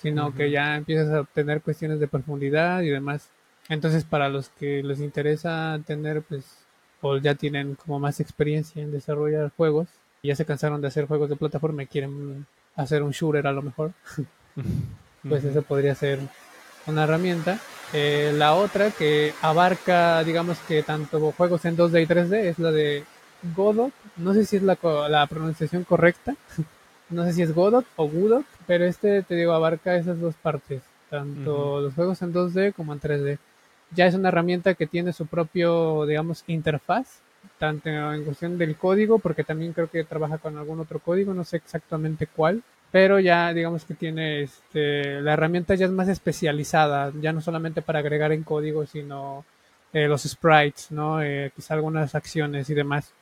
Sino 0.00 0.34
que 0.34 0.50
ya 0.50 0.76
empiezas 0.76 1.10
a 1.12 1.20
obtener 1.20 1.60
cuestiones 1.60 2.00
de 2.00 2.08
profundidad 2.08 2.80
y 2.82 2.88
demás. 2.88 3.28
Entonces, 3.68 4.04
para 4.04 4.28
los 4.28 4.48
que 4.48 4.82
les 4.82 5.00
interesa 5.00 5.78
tener, 5.86 6.22
pues, 6.22 6.44
o 7.02 7.18
ya 7.18 7.34
tienen 7.34 7.74
como 7.74 8.00
más 8.00 8.20
experiencia 8.20 8.82
en 8.82 8.92
desarrollar 8.92 9.52
juegos, 9.56 9.88
ya 10.22 10.34
se 10.36 10.44
cansaron 10.44 10.80
de 10.80 10.88
hacer 10.88 11.06
juegos 11.06 11.28
de 11.28 11.36
plataforma 11.36 11.82
y 11.82 11.86
quieren 11.86 12.46
hacer 12.76 13.02
un 13.02 13.12
shooter 13.12 13.46
a 13.46 13.52
lo 13.52 13.62
mejor, 13.62 13.92
pues 15.28 15.44
eso 15.44 15.62
podría 15.62 15.94
ser 15.94 16.18
una 16.86 17.04
herramienta. 17.04 17.58
Eh, 17.92 18.32
la 18.36 18.54
otra 18.54 18.90
que 18.90 19.34
abarca, 19.42 20.22
digamos 20.24 20.58
que 20.60 20.82
tanto 20.82 21.32
juegos 21.32 21.64
en 21.64 21.76
2D 21.76 22.02
y 22.02 22.06
3D 22.06 22.34
es 22.44 22.58
la 22.58 22.70
de 22.70 23.04
Godot. 23.54 23.92
No 24.16 24.34
sé 24.34 24.44
si 24.44 24.56
es 24.56 24.62
la, 24.62 24.78
la 25.08 25.26
pronunciación 25.26 25.84
correcta. 25.84 26.34
no 27.10 27.24
sé 27.24 27.32
si 27.32 27.42
es 27.42 27.54
Godot 27.54 27.84
o 27.96 28.08
Godot, 28.08 28.44
pero 28.66 28.84
este, 28.84 29.22
te 29.22 29.34
digo, 29.34 29.52
abarca 29.52 29.96
esas 29.96 30.20
dos 30.20 30.34
partes. 30.36 30.82
Tanto 31.08 31.80
los 31.80 31.94
juegos 31.94 32.22
en 32.22 32.32
2D 32.32 32.72
como 32.72 32.92
en 32.92 33.00
3D. 33.00 33.38
Ya 33.92 34.06
es 34.06 34.14
una 34.14 34.28
herramienta 34.28 34.74
que 34.74 34.86
tiene 34.86 35.12
su 35.12 35.26
propio, 35.26 36.06
digamos, 36.06 36.44
interfaz. 36.46 37.20
Tanto 37.58 37.88
en 37.88 38.24
cuestión 38.24 38.58
del 38.58 38.76
código, 38.76 39.18
porque 39.18 39.44
también 39.44 39.72
creo 39.72 39.90
que 39.90 40.04
trabaja 40.04 40.38
con 40.38 40.56
algún 40.56 40.78
otro 40.80 40.98
código, 41.00 41.34
no 41.34 41.44
sé 41.44 41.56
exactamente 41.56 42.26
cuál 42.26 42.62
pero 42.90 43.20
ya 43.20 43.52
digamos 43.54 43.84
que 43.84 43.94
tiene 43.94 44.42
este, 44.42 45.20
la 45.20 45.34
herramienta 45.34 45.74
ya 45.74 45.86
es 45.86 45.92
más 45.92 46.08
especializada, 46.08 47.12
ya 47.20 47.32
no 47.32 47.40
solamente 47.40 47.82
para 47.82 48.00
agregar 48.00 48.32
en 48.32 48.42
código, 48.42 48.84
sino 48.86 49.44
eh, 49.92 50.08
los 50.08 50.22
sprites, 50.22 50.90
¿no? 50.90 51.22
Eh, 51.22 51.52
quizá 51.54 51.74
algunas 51.74 52.14
acciones 52.14 52.68
y 52.68 52.74
demás. 52.74 53.12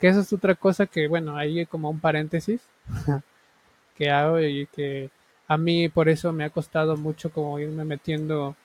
Que 0.00 0.08
eso 0.08 0.20
es 0.20 0.32
otra 0.32 0.54
cosa 0.54 0.86
que, 0.86 1.06
bueno, 1.08 1.36
ahí 1.36 1.64
como 1.66 1.90
un 1.90 2.00
paréntesis 2.00 2.60
que 3.96 4.10
hago 4.10 4.40
y 4.40 4.66
que 4.66 5.10
a 5.48 5.56
mí 5.56 5.88
por 5.88 6.08
eso 6.08 6.32
me 6.32 6.44
ha 6.44 6.50
costado 6.50 6.96
mucho 6.96 7.30
como 7.30 7.58
irme 7.58 7.84
metiendo 7.84 8.56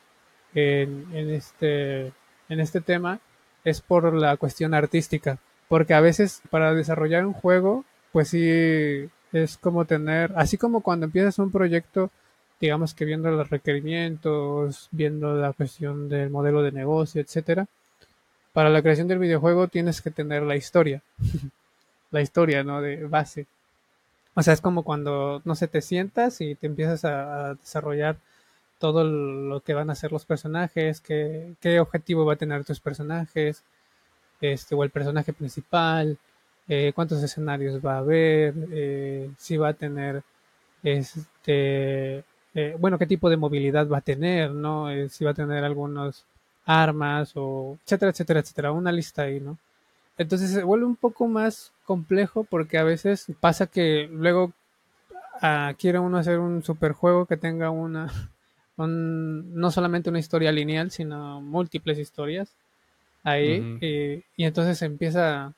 en, 0.53 1.07
en, 1.13 1.29
este, 1.29 2.07
en 2.49 2.59
este 2.59 2.81
tema, 2.81 3.19
es 3.63 3.81
por 3.81 4.13
la 4.13 4.37
cuestión 4.37 4.73
artística. 4.73 5.37
Porque 5.67 5.93
a 5.93 6.01
veces 6.01 6.41
para 6.49 6.73
desarrollar 6.73 7.25
un 7.25 7.33
juego, 7.33 7.85
pues 8.11 8.29
sí 8.29 9.09
es 9.31 9.57
como 9.57 9.85
tener, 9.85 10.33
así 10.35 10.57
como 10.57 10.81
cuando 10.81 11.05
empiezas 11.05 11.37
un 11.39 11.51
proyecto, 11.51 12.09
digamos 12.59 12.93
que 12.93 13.05
viendo 13.05 13.29
los 13.31 13.49
requerimientos, 13.49 14.87
viendo 14.91 15.35
la 15.35 15.53
cuestión 15.53 16.09
del 16.09 16.29
modelo 16.29 16.63
de 16.63 16.71
negocio, 16.71 17.21
etcétera, 17.21 17.67
para 18.53 18.69
la 18.69 18.81
creación 18.81 19.07
del 19.07 19.19
videojuego 19.19 19.67
tienes 19.67 20.01
que 20.01 20.11
tener 20.11 20.43
la 20.43 20.55
historia, 20.55 21.01
la 22.11 22.21
historia, 22.21 22.63
¿no? 22.63 22.81
De 22.81 23.05
base. 23.05 23.45
O 24.39 24.43
sea, 24.43 24.53
es 24.53 24.61
como 24.61 24.83
cuando, 24.83 25.41
no 25.43 25.53
sé, 25.55 25.67
te 25.67 25.81
sientas 25.81 26.39
y 26.39 26.55
te 26.55 26.67
empiezas 26.67 27.03
a, 27.03 27.55
desarrollar 27.55 28.17
todo 28.79 29.03
lo 29.03 29.59
que 29.61 29.73
van 29.73 29.89
a 29.89 29.95
ser 29.95 30.13
los 30.13 30.23
personajes, 30.25 31.01
qué, 31.01 31.55
qué 31.59 31.81
objetivo 31.81 32.25
va 32.25 32.33
a 32.33 32.37
tener 32.37 32.63
tus 32.63 32.79
personajes, 32.79 33.63
este, 34.39 34.75
o 34.75 34.83
el 34.85 34.91
personaje 34.91 35.33
principal, 35.33 36.17
eh, 36.69 36.93
cuántos 36.95 37.21
escenarios 37.21 37.85
va 37.85 37.95
a 37.95 37.99
haber, 37.99 38.53
eh, 38.71 39.29
si 39.37 39.57
va 39.57 39.69
a 39.69 39.73
tener 39.73 40.23
este 40.83 42.23
eh, 42.53 42.77
bueno 42.79 42.97
qué 42.97 43.07
tipo 43.07 43.29
de 43.29 43.37
movilidad 43.37 43.89
va 43.89 43.97
a 43.99 44.01
tener, 44.01 44.51
¿no? 44.51 44.87
si 45.09 45.25
va 45.25 45.31
a 45.31 45.33
tener 45.33 45.65
algunos 45.65 46.25
armas 46.65 47.33
o 47.35 47.77
etcétera, 47.83 48.11
etcétera, 48.11 48.39
etcétera, 48.41 48.71
una 48.71 48.91
lista 48.93 49.23
ahí, 49.23 49.41
¿no? 49.41 49.57
Entonces 50.19 50.51
se 50.51 50.63
vuelve 50.63 50.85
un 50.85 50.97
poco 50.97 51.27
más 51.27 51.71
complejo 51.85 52.43
porque 52.43 52.77
a 52.77 52.83
veces 52.83 53.25
pasa 53.39 53.67
que 53.67 54.07
luego 54.11 54.51
ah, 55.41 55.73
quiere 55.79 55.97
uno 55.97 56.17
hacer 56.17 56.39
un 56.39 56.61
superjuego 56.61 57.25
que 57.25 57.37
tenga 57.37 57.71
una 57.71 58.11
no 58.77 59.71
solamente 59.71 60.09
una 60.09 60.19
historia 60.19 60.51
lineal, 60.51 60.91
sino 60.91 61.41
múltiples 61.41 61.97
historias 61.97 62.49
ahí 63.23 64.23
y 64.35 64.43
entonces 64.43 64.81
empieza 64.81 65.53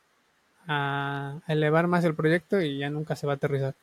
a 0.68 1.40
elevar 1.48 1.88
más 1.88 2.06
el 2.06 2.16
proyecto 2.16 2.62
y 2.62 2.78
ya 2.78 2.90
nunca 2.90 3.16
se 3.16 3.28
va 3.28 3.34
a 3.34 3.36
aterrizar. 3.38 3.74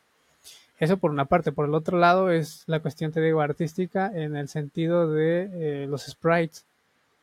Eso 0.78 0.96
por 0.96 1.10
una 1.10 1.24
parte. 1.24 1.50
Por 1.50 1.66
el 1.66 1.74
otro 1.74 1.98
lado 1.98 2.30
es 2.30 2.62
la 2.66 2.78
cuestión, 2.78 3.10
te 3.10 3.20
digo, 3.20 3.40
artística 3.40 4.12
en 4.14 4.36
el 4.36 4.48
sentido 4.48 5.10
de 5.10 5.50
eh, 5.52 5.86
los 5.88 6.06
sprites 6.06 6.64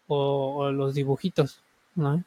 o, 0.08 0.72
los 0.72 0.94
dibujitos, 0.94 1.62
¿no? 1.96 2.24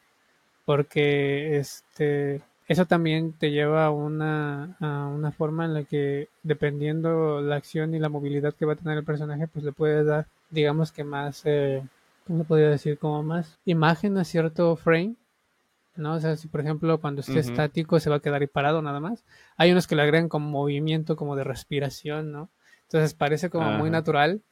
Porque 0.69 1.57
este, 1.57 2.43
eso 2.67 2.85
también 2.85 3.33
te 3.33 3.51
lleva 3.51 3.87
a 3.87 3.91
una, 3.91 4.77
a 4.81 5.07
una 5.07 5.33
forma 5.33 5.65
en 5.65 5.73
la 5.73 5.85
que, 5.85 6.29
dependiendo 6.43 7.41
la 7.41 7.57
acción 7.57 7.95
y 7.95 7.99
la 7.99 8.11
movilidad 8.11 8.53
que 8.53 8.67
va 8.67 8.75
a 8.75 8.77
tener 8.77 8.99
el 8.99 9.05
personaje, 9.05 9.49
pues 9.49 9.65
le 9.65 9.73
puedes 9.73 10.05
dar, 10.05 10.27
digamos 10.51 10.93
que 10.93 11.05
más, 11.05 11.41
eh, 11.47 11.83
¿cómo 12.27 12.45
podría 12.45 12.69
decir? 12.69 12.99
Como 12.99 13.23
más 13.23 13.57
imagen 13.65 14.19
a 14.19 14.25
cierto 14.25 14.77
frame 14.77 15.15
¿no? 15.97 16.17
O 16.17 16.21
sea, 16.21 16.37
si 16.37 16.49
por 16.49 16.61
ejemplo 16.61 17.01
cuando 17.01 17.23
esté 17.23 17.39
estático 17.39 17.99
se 17.99 18.11
va 18.11 18.17
a 18.17 18.21
quedar 18.21 18.43
ahí 18.43 18.47
parado 18.47 18.83
nada 18.83 19.01
más. 19.01 19.25
Hay 19.57 19.73
unos 19.73 19.87
que 19.87 19.97
le 19.97 20.03
agregan 20.03 20.29
como 20.29 20.51
movimiento, 20.51 21.17
como 21.17 21.35
de 21.35 21.45
respiración, 21.45 22.31
¿no? 22.31 22.51
Entonces 22.83 23.15
parece 23.15 23.49
como 23.49 23.71
muy 23.73 23.89
natural, 23.89 24.43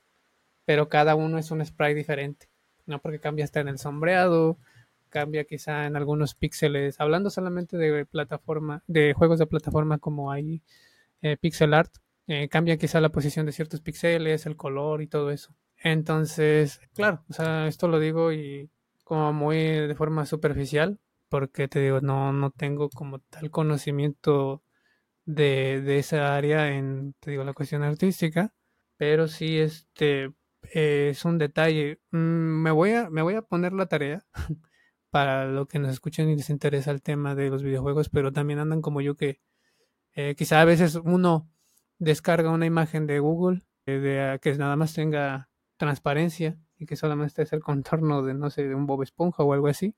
pero 0.65 0.89
cada 0.89 1.15
uno 1.15 1.37
es 1.37 1.51
un 1.51 1.63
spray 1.63 1.93
diferente, 1.93 2.49
¿no? 2.87 3.01
Porque 3.01 3.21
cambia 3.21 3.45
hasta 3.45 3.61
en 3.61 3.69
el 3.69 3.79
sombreado, 3.79 4.57
cambia 5.17 5.45
quizá 5.45 5.87
en 5.87 5.97
algunos 5.97 6.35
píxeles, 6.35 7.01
hablando 7.01 7.31
solamente 7.31 7.79
de 7.79 8.05
plataforma, 8.05 8.83
de 8.87 9.15
juegos 9.15 9.39
de 9.39 9.47
plataforma 9.47 9.97
como 9.97 10.31
hay 10.31 10.63
eh, 11.23 11.39
pixel 11.39 11.73
art, 11.73 11.91
eh, 12.27 12.51
cambia 12.51 12.77
quizá 12.77 13.01
la 13.01 13.09
posición 13.09 13.47
de 13.47 13.53
ciertos 13.53 13.81
píxeles, 13.81 14.45
el 14.45 14.57
color 14.57 15.01
y 15.01 15.07
todo 15.07 15.31
eso. 15.31 15.55
Entonces, 15.79 16.83
claro, 16.93 17.25
o 17.31 17.33
sea, 17.33 17.67
esto 17.67 17.89
lo 17.89 17.99
digo 17.99 18.31
y 18.31 18.69
como 19.05 19.33
muy 19.33 19.57
de 19.57 19.95
forma 19.95 20.27
superficial, 20.27 21.01
porque 21.31 21.67
te 21.67 21.81
digo, 21.81 22.03
no, 22.03 22.31
no 22.35 22.51
tengo 22.51 22.91
como 22.91 23.21
tal 23.21 23.51
conocimiento 23.51 24.63
de, 25.25 25.81
de 25.81 25.99
esa 25.99 26.37
área 26.37 26.77
en, 26.77 27.15
te 27.21 27.31
digo, 27.31 27.43
la 27.43 27.55
cuestión 27.55 27.83
artística, 27.85 28.53
pero 28.99 29.29
sí 29.29 29.57
este 29.59 30.35
es 30.63 31.25
un 31.25 31.39
detalle. 31.39 32.01
Mm, 32.11 32.63
me 32.65 32.71
voy 32.71 32.91
a, 32.93 33.09
me 33.09 33.23
voy 33.23 33.35
a 33.37 33.43
poner 33.43 33.73
la 33.73 33.87
tarea 33.87 34.27
para 35.11 35.47
lo 35.47 35.67
que 35.67 35.79
nos 35.79 35.93
escuchen 35.93 36.29
y 36.29 36.37
les 36.37 36.51
interesa 36.51 36.91
el 36.91 37.03
tema 37.03 37.35
de 37.35 37.51
los 37.51 37.63
videojuegos, 37.63 38.09
pero 38.09 38.33
también 38.33 38.59
andan 38.59 38.83
como 38.83 39.01
yo 39.01 39.17
que 39.17 39.41
eh, 40.15 40.35
quizá 40.37 40.61
a 40.61 40.65
veces 40.65 40.97
uno 40.97 41.49
descarga 41.99 42.51
una 42.51 42.67
imagen 42.67 43.07
de 43.07 43.19
Google 43.21 43.63
eh, 43.87 43.99
de, 43.99 44.39
que 44.41 44.55
nada 44.55 44.77
más 44.77 44.95
tenga 44.95 45.49
transparencia 45.77 46.59
y 46.79 46.87
que 46.87 46.97
solamente 46.97 47.43
es 47.43 47.53
el 47.53 47.61
contorno 47.61 48.23
de, 48.23 48.35
no 48.35 48.51
sé, 48.51 48.67
de 48.67 48.75
un 48.75 48.87
Bob 48.87 49.03
Esponja 49.03 49.43
o 49.43 49.53
algo 49.53 49.69
así 49.69 49.95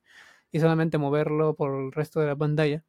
y 0.50 0.60
solamente 0.60 0.98
moverlo 0.98 1.54
por 1.54 1.80
el 1.80 1.92
resto 1.92 2.20
de 2.20 2.26
la 2.26 2.36
pantalla. 2.36 2.84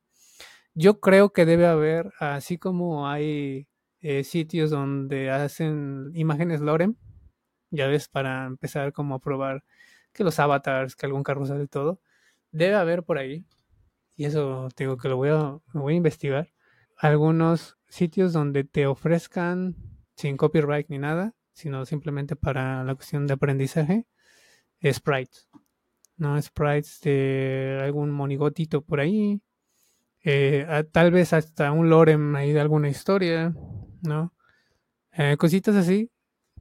Yo 0.73 0.99
creo 0.99 1.33
que 1.33 1.45
debe 1.45 1.67
haber, 1.67 2.13
así 2.19 2.57
como 2.57 3.07
hay 3.09 3.67
eh, 4.01 4.23
sitios 4.23 4.69
donde 4.69 5.29
hacen 5.29 6.11
imágenes 6.15 6.61
Lorem, 6.61 6.95
ya 7.71 7.87
ves, 7.87 8.07
para 8.07 8.45
empezar 8.45 8.93
como 8.93 9.15
a 9.15 9.19
probar 9.19 9.63
que 10.13 10.23
los 10.23 10.39
avatars, 10.39 10.95
que 10.95 11.05
algún 11.05 11.23
carrusel 11.23 11.61
y 11.61 11.67
todo, 11.67 12.01
debe 12.51 12.75
haber 12.75 13.03
por 13.03 13.17
ahí, 13.17 13.45
y 14.15 14.25
eso 14.25 14.69
digo 14.77 14.97
que 14.97 15.09
lo 15.09 15.17
voy 15.17 15.29
a, 15.29 15.59
voy 15.73 15.93
a 15.93 15.97
investigar, 15.97 16.49
algunos 16.97 17.77
sitios 17.87 18.33
donde 18.33 18.63
te 18.63 18.85
ofrezcan 18.85 19.75
sin 20.15 20.37
copyright 20.37 20.89
ni 20.89 20.97
nada, 20.97 21.33
sino 21.53 21.85
simplemente 21.85 22.35
para 22.35 22.83
la 22.83 22.95
cuestión 22.95 23.27
de 23.27 23.33
aprendizaje, 23.33 24.05
sprites. 24.83 25.49
¿no? 26.19 26.39
Sprites 26.39 26.99
de 27.01 27.79
algún 27.81 28.11
monigotito 28.11 28.81
por 28.81 28.99
ahí. 28.99 29.41
Eh, 30.23 30.65
tal 30.91 31.11
vez 31.11 31.33
hasta 31.33 31.71
un 31.71 31.89
lorem 31.89 32.35
ahí 32.35 32.51
de 32.51 32.59
alguna 32.59 32.89
historia, 32.89 33.55
¿no? 34.01 34.33
Eh, 35.13 35.37
cositas 35.37 35.75
así 35.75 36.11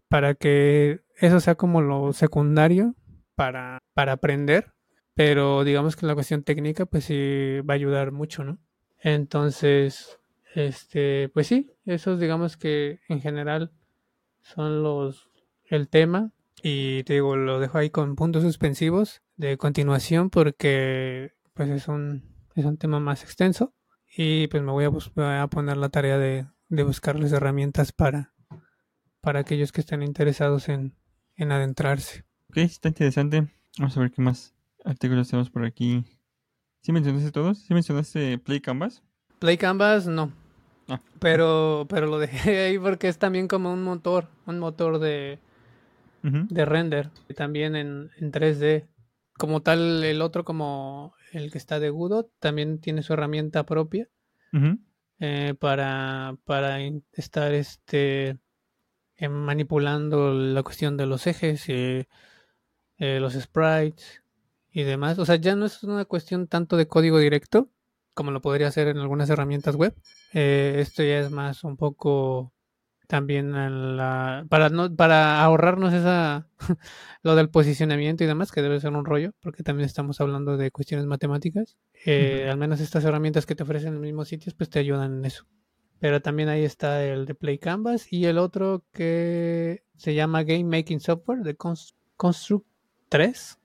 para 0.09 0.35
que 0.35 1.01
eso 1.17 1.41
sea 1.41 1.57
como 1.57 1.83
lo 1.83 2.13
secundario 2.13 2.95
para, 3.35 3.83
para 3.95 4.13
aprender, 4.13 4.73
pero 5.19 5.65
digamos 5.65 5.97
que 5.97 6.07
la 6.07 6.15
cuestión 6.15 6.45
técnica 6.45 6.87
pues 6.87 7.07
sí 7.07 7.59
va 7.69 7.75
a 7.75 7.75
ayudar 7.75 8.13
mucho, 8.13 8.45
¿no? 8.45 8.61
Entonces, 9.01 10.21
este, 10.55 11.29
pues 11.35 11.49
sí, 11.49 11.73
esos 11.87 12.21
digamos 12.21 12.57
que 12.57 13.01
en 13.09 13.21
general 13.21 13.73
son 14.43 14.85
los 14.85 15.29
el 15.65 15.89
tema 15.89 16.31
y 16.63 17.03
te 17.03 17.15
digo, 17.15 17.35
lo 17.35 17.59
dejo 17.59 17.79
ahí 17.79 17.91
con 17.91 18.15
puntos 18.15 18.45
suspensivos 18.45 19.21
de 19.35 19.57
continuación 19.57 20.31
porque 20.31 21.33
pues 21.53 21.69
es 21.69 21.89
un, 21.89 22.23
es 22.55 22.65
un 22.65 22.77
tema 22.77 23.01
más 23.01 23.25
extenso 23.25 23.75
y 24.17 24.47
pues 24.47 24.63
me 24.63 24.71
voy 24.71 24.85
a, 24.85 25.43
a 25.43 25.49
poner 25.49 25.79
la 25.79 25.89
tarea 25.89 26.17
de, 26.17 26.47
de, 26.69 26.83
buscarles 26.85 27.33
herramientas 27.33 27.91
para, 27.91 28.35
para 29.21 29.41
aquellos 29.41 29.73
que 29.73 29.81
estén 29.81 30.05
interesados 30.05 30.69
en, 30.69 30.95
en 31.35 31.51
adentrarse. 31.51 32.25
Ok, 32.51 32.59
está 32.59 32.87
interesante. 32.87 33.49
Vamos 33.79 33.97
a 33.97 34.01
ver 34.01 34.13
qué 34.13 34.23
más 34.23 34.55
artículos 34.89 35.29
tenemos 35.29 35.51
por 35.51 35.65
aquí. 35.65 36.05
¿Sí 36.83 36.93
mencionaste 36.93 37.31
todos? 37.31 37.59
¿Sí 37.59 37.75
mencionaste 37.75 38.39
Play 38.39 38.61
Canvas? 38.61 39.03
Play 39.39 39.59
Canvas 39.59 40.07
no. 40.07 40.33
Ah. 40.89 41.01
Pero, 41.21 41.87
pero 41.89 42.07
lo 42.07 42.19
dejé 42.19 42.61
ahí 42.61 42.79
porque 42.79 43.09
es 43.09 43.19
también 43.19 43.47
como 43.47 43.73
un 43.73 43.83
motor, 43.83 44.29
un 44.47 44.59
motor 44.59 44.99
de, 44.99 45.39
de 46.23 46.65
render, 46.65 47.11
también 47.37 47.77
en, 47.77 48.11
en 48.17 48.33
3D. 48.33 48.87
Como 49.37 49.61
tal, 49.63 50.03
el 50.03 50.23
otro, 50.23 50.45
como 50.45 51.15
el 51.33 51.53
que 51.53 51.59
está 51.59 51.79
de 51.79 51.91
Godot, 51.91 52.33
también 52.41 52.81
tiene 52.81 53.03
su 53.03 53.13
herramienta 53.13 53.65
propia 53.65 54.09
eh, 55.21 55.55
para, 55.61 56.37
para 56.45 56.81
estar 57.13 57.53
este, 57.53 58.39
eh, 59.17 59.29
manipulando 59.29 60.33
la 60.33 60.63
cuestión 60.63 60.97
de 60.97 61.07
los 61.07 61.27
ejes, 61.27 61.69
y 61.69 62.07
eh, 62.99 63.21
los 63.21 63.35
sprites 63.35 64.23
y 64.73 64.83
demás. 64.83 65.19
O 65.19 65.25
sea, 65.25 65.37
ya 65.37 65.55
no 65.55 65.67
es 65.67 65.83
una 65.83 66.05
cuestión 66.05 66.47
tanto 66.47 66.77
de 66.77 66.87
código 66.87 67.19
directo 67.19 67.71
como 68.19 68.33
lo 68.33 68.43
podría 68.43 68.67
hacer 68.67 68.89
en 68.89 68.99
algunas 68.99 69.31
herramientas 69.31 69.77
web. 69.77 69.95
esto 70.33 71.05
ya 71.05 71.21
es 71.21 71.31
más 71.31 71.63
un 71.63 71.77
poco 71.77 72.53
también 73.07 73.53
la, 73.97 74.45
para 74.49 74.71
no 74.71 74.95
para 74.95 75.41
ahorrarnos 75.41 75.95
esa 75.95 76.49
lo 77.23 77.37
del 77.37 77.49
posicionamiento 77.49 78.25
y 78.25 78.27
demás 78.27 78.51
que 78.51 78.61
debe 78.61 78.81
ser 78.81 78.93
un 78.93 79.05
rollo 79.05 79.35
porque 79.41 79.63
también 79.63 79.87
estamos 79.87 80.21
hablando 80.21 80.57
de 80.57 80.73
cuestiones 80.73 81.07
matemáticas. 81.07 81.79
Eh, 82.05 82.49
al 82.51 82.59
menos 82.59 82.81
estas 82.81 83.05
herramientas 83.05 83.47
que 83.47 83.55
te 83.55 83.63
ofrecen 83.63 83.91
en 83.91 83.95
los 83.95 84.03
mismos 84.03 84.27
sitios 84.27 84.53
pues 84.53 84.69
te 84.69 84.81
ayudan 84.81 85.19
en 85.19 85.25
eso. 85.25 85.47
Pero 86.01 86.21
también 86.21 86.49
ahí 86.49 86.65
está 86.65 87.05
el 87.05 87.25
de 87.25 87.37
Play 87.37 87.59
Canvas 87.59 88.13
y 88.13 88.25
el 88.25 88.39
otro 88.39 88.85
que 88.93 89.85
se 89.97 90.15
llama 90.15 90.43
Game 90.43 90.65
Making 90.65 90.99
Software 90.99 91.45
de 91.45 91.55
Construct 91.55 92.67
3 93.11 93.59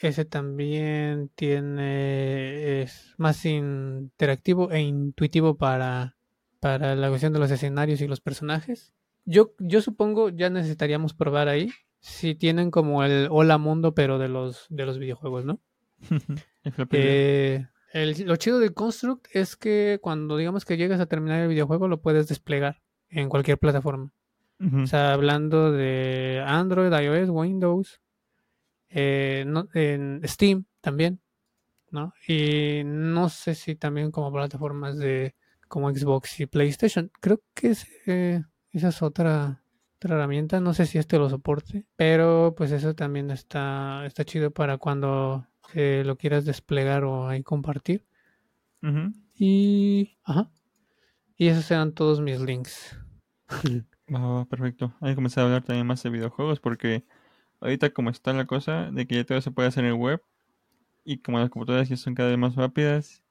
ese 0.00 0.24
también 0.24 1.30
tiene 1.34 2.82
es 2.82 3.14
más 3.16 3.44
interactivo 3.44 4.70
e 4.70 4.80
intuitivo 4.80 5.56
para 5.56 6.16
para 6.60 6.96
la 6.96 7.08
cuestión 7.08 7.32
de 7.32 7.38
los 7.38 7.50
escenarios 7.50 8.00
y 8.00 8.08
los 8.08 8.20
personajes. 8.20 8.92
Yo, 9.24 9.54
yo 9.58 9.80
supongo 9.80 10.28
ya 10.30 10.50
necesitaríamos 10.50 11.14
probar 11.14 11.48
ahí 11.48 11.70
si 12.00 12.34
tienen 12.34 12.70
como 12.70 13.04
el 13.04 13.28
hola 13.30 13.58
mundo, 13.58 13.94
pero 13.94 14.18
de 14.18 14.28
los, 14.28 14.66
de 14.68 14.86
los 14.86 14.98
videojuegos, 14.98 15.44
¿no? 15.44 15.60
eh, 16.92 17.66
el, 17.92 18.24
lo 18.26 18.36
chido 18.36 18.58
de 18.58 18.70
Construct 18.70 19.26
es 19.32 19.56
que 19.56 19.98
cuando 20.02 20.36
digamos 20.36 20.64
que 20.64 20.76
llegas 20.76 21.00
a 21.00 21.06
terminar 21.06 21.40
el 21.40 21.48
videojuego 21.48 21.88
lo 21.88 22.00
puedes 22.00 22.28
desplegar 22.28 22.82
en 23.08 23.28
cualquier 23.28 23.58
plataforma. 23.58 24.12
O 24.58 24.86
sea, 24.86 25.12
hablando 25.12 25.70
de 25.70 26.42
Android, 26.46 26.90
iOS, 26.90 27.28
Windows, 27.28 28.00
eh, 28.98 29.44
en 29.74 30.22
Steam 30.24 30.64
también, 30.80 31.20
¿no? 31.90 32.14
Y 32.26 32.80
no 32.82 33.28
sé 33.28 33.54
si 33.54 33.76
también 33.76 34.10
como 34.10 34.32
plataformas 34.32 34.96
de 34.96 35.34
como 35.68 35.90
Xbox 35.90 36.40
y 36.40 36.46
PlayStation. 36.46 37.10
Creo 37.20 37.42
que 37.52 37.76
eh, 38.06 38.42
esa 38.70 38.88
es 38.88 39.02
otra, 39.02 39.62
herramienta. 40.00 40.60
No 40.60 40.72
sé 40.72 40.86
si 40.86 40.96
este 40.96 41.18
lo 41.18 41.28
soporte, 41.28 41.84
pero 41.96 42.54
pues 42.56 42.72
eso 42.72 42.94
también 42.94 43.30
está, 43.30 44.06
está 44.06 44.24
chido 44.24 44.50
para 44.50 44.78
cuando 44.78 45.46
eh, 45.74 46.02
lo 46.06 46.16
quieras 46.16 46.46
desplegar 46.46 47.04
o 47.04 47.28
ahí 47.28 47.42
compartir. 47.42 48.06
Y. 49.34 50.16
Ajá. 50.24 50.50
Y 51.36 51.48
esos 51.48 51.70
eran 51.70 51.92
todos 51.92 52.22
mis 52.22 52.40
links. 52.40 52.98
perfecto. 54.48 54.94
Hay 55.00 55.10
que 55.10 55.16
comenzar 55.16 55.42
a 55.42 55.46
hablar 55.48 55.64
también 55.64 55.86
más 55.86 56.02
de 56.02 56.08
videojuegos 56.08 56.60
porque 56.60 57.04
ahorita 57.60 57.90
como 57.90 58.10
está 58.10 58.32
la 58.32 58.46
cosa 58.46 58.90
de 58.90 59.06
que 59.06 59.16
ya 59.16 59.24
todo 59.24 59.40
se 59.40 59.50
puede 59.50 59.68
hacer 59.68 59.84
en 59.84 59.94
web 59.94 60.22
y 61.04 61.18
como 61.18 61.38
las 61.38 61.50
computadoras 61.50 61.88
ya 61.88 61.96
son 61.96 62.14
cada 62.14 62.30
vez 62.30 62.38
más 62.38 62.56
rápidas 62.56 63.22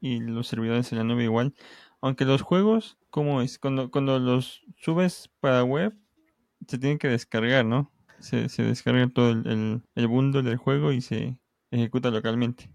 y 0.00 0.20
los 0.20 0.48
servidores 0.48 0.92
en 0.92 0.98
la 0.98 1.04
nube 1.04 1.24
igual. 1.24 1.54
Aunque 2.00 2.26
los 2.26 2.42
juegos, 2.42 2.98
como 3.08 3.40
es? 3.40 3.58
Cuando, 3.58 3.90
cuando 3.90 4.18
los 4.18 4.62
subes 4.76 5.30
para 5.40 5.64
web, 5.64 5.96
se 6.68 6.78
tienen 6.78 6.98
que 6.98 7.08
descargar, 7.08 7.64
¿no? 7.64 7.90
Se, 8.18 8.48
se 8.48 8.62
descarga 8.62 9.08
todo 9.08 9.30
el, 9.30 9.82
el, 9.94 10.06
bundle 10.08 10.42
del 10.42 10.56
juego 10.56 10.92
y 10.92 11.00
se 11.00 11.38
ejecuta 11.70 12.10
localmente. 12.10 12.70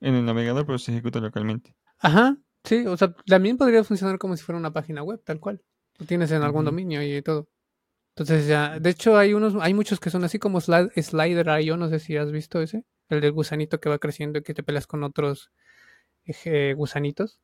En 0.00 0.14
el 0.14 0.24
navegador, 0.24 0.66
pero 0.66 0.78
se 0.78 0.92
ejecuta 0.92 1.20
localmente. 1.20 1.74
Ajá, 1.98 2.36
sí, 2.64 2.86
o 2.86 2.96
sea, 2.96 3.14
también 3.26 3.56
podría 3.56 3.84
funcionar 3.84 4.18
como 4.18 4.36
si 4.36 4.44
fuera 4.44 4.58
una 4.58 4.72
página 4.72 5.02
web, 5.02 5.20
tal 5.24 5.40
cual. 5.40 5.62
Lo 5.98 6.06
tienes 6.06 6.30
en 6.30 6.42
algún 6.42 6.64
dominio 6.64 7.02
y 7.02 7.20
todo. 7.22 7.48
Entonces 8.20 8.46
ya, 8.46 8.78
de 8.78 8.90
hecho 8.90 9.16
hay 9.16 9.32
unos, 9.32 9.54
hay 9.62 9.72
muchos 9.72 9.98
que 9.98 10.10
son 10.10 10.24
así 10.24 10.38
como 10.38 10.60
Slider.io, 10.60 11.78
no 11.78 11.88
sé 11.88 12.00
si 12.00 12.18
has 12.18 12.30
visto 12.30 12.60
ese, 12.60 12.84
el 13.08 13.22
del 13.22 13.32
gusanito 13.32 13.80
que 13.80 13.88
va 13.88 13.98
creciendo 13.98 14.38
y 14.38 14.42
que 14.42 14.52
te 14.52 14.62
peleas 14.62 14.86
con 14.86 15.02
otros 15.04 15.50
gusanitos. 16.76 17.40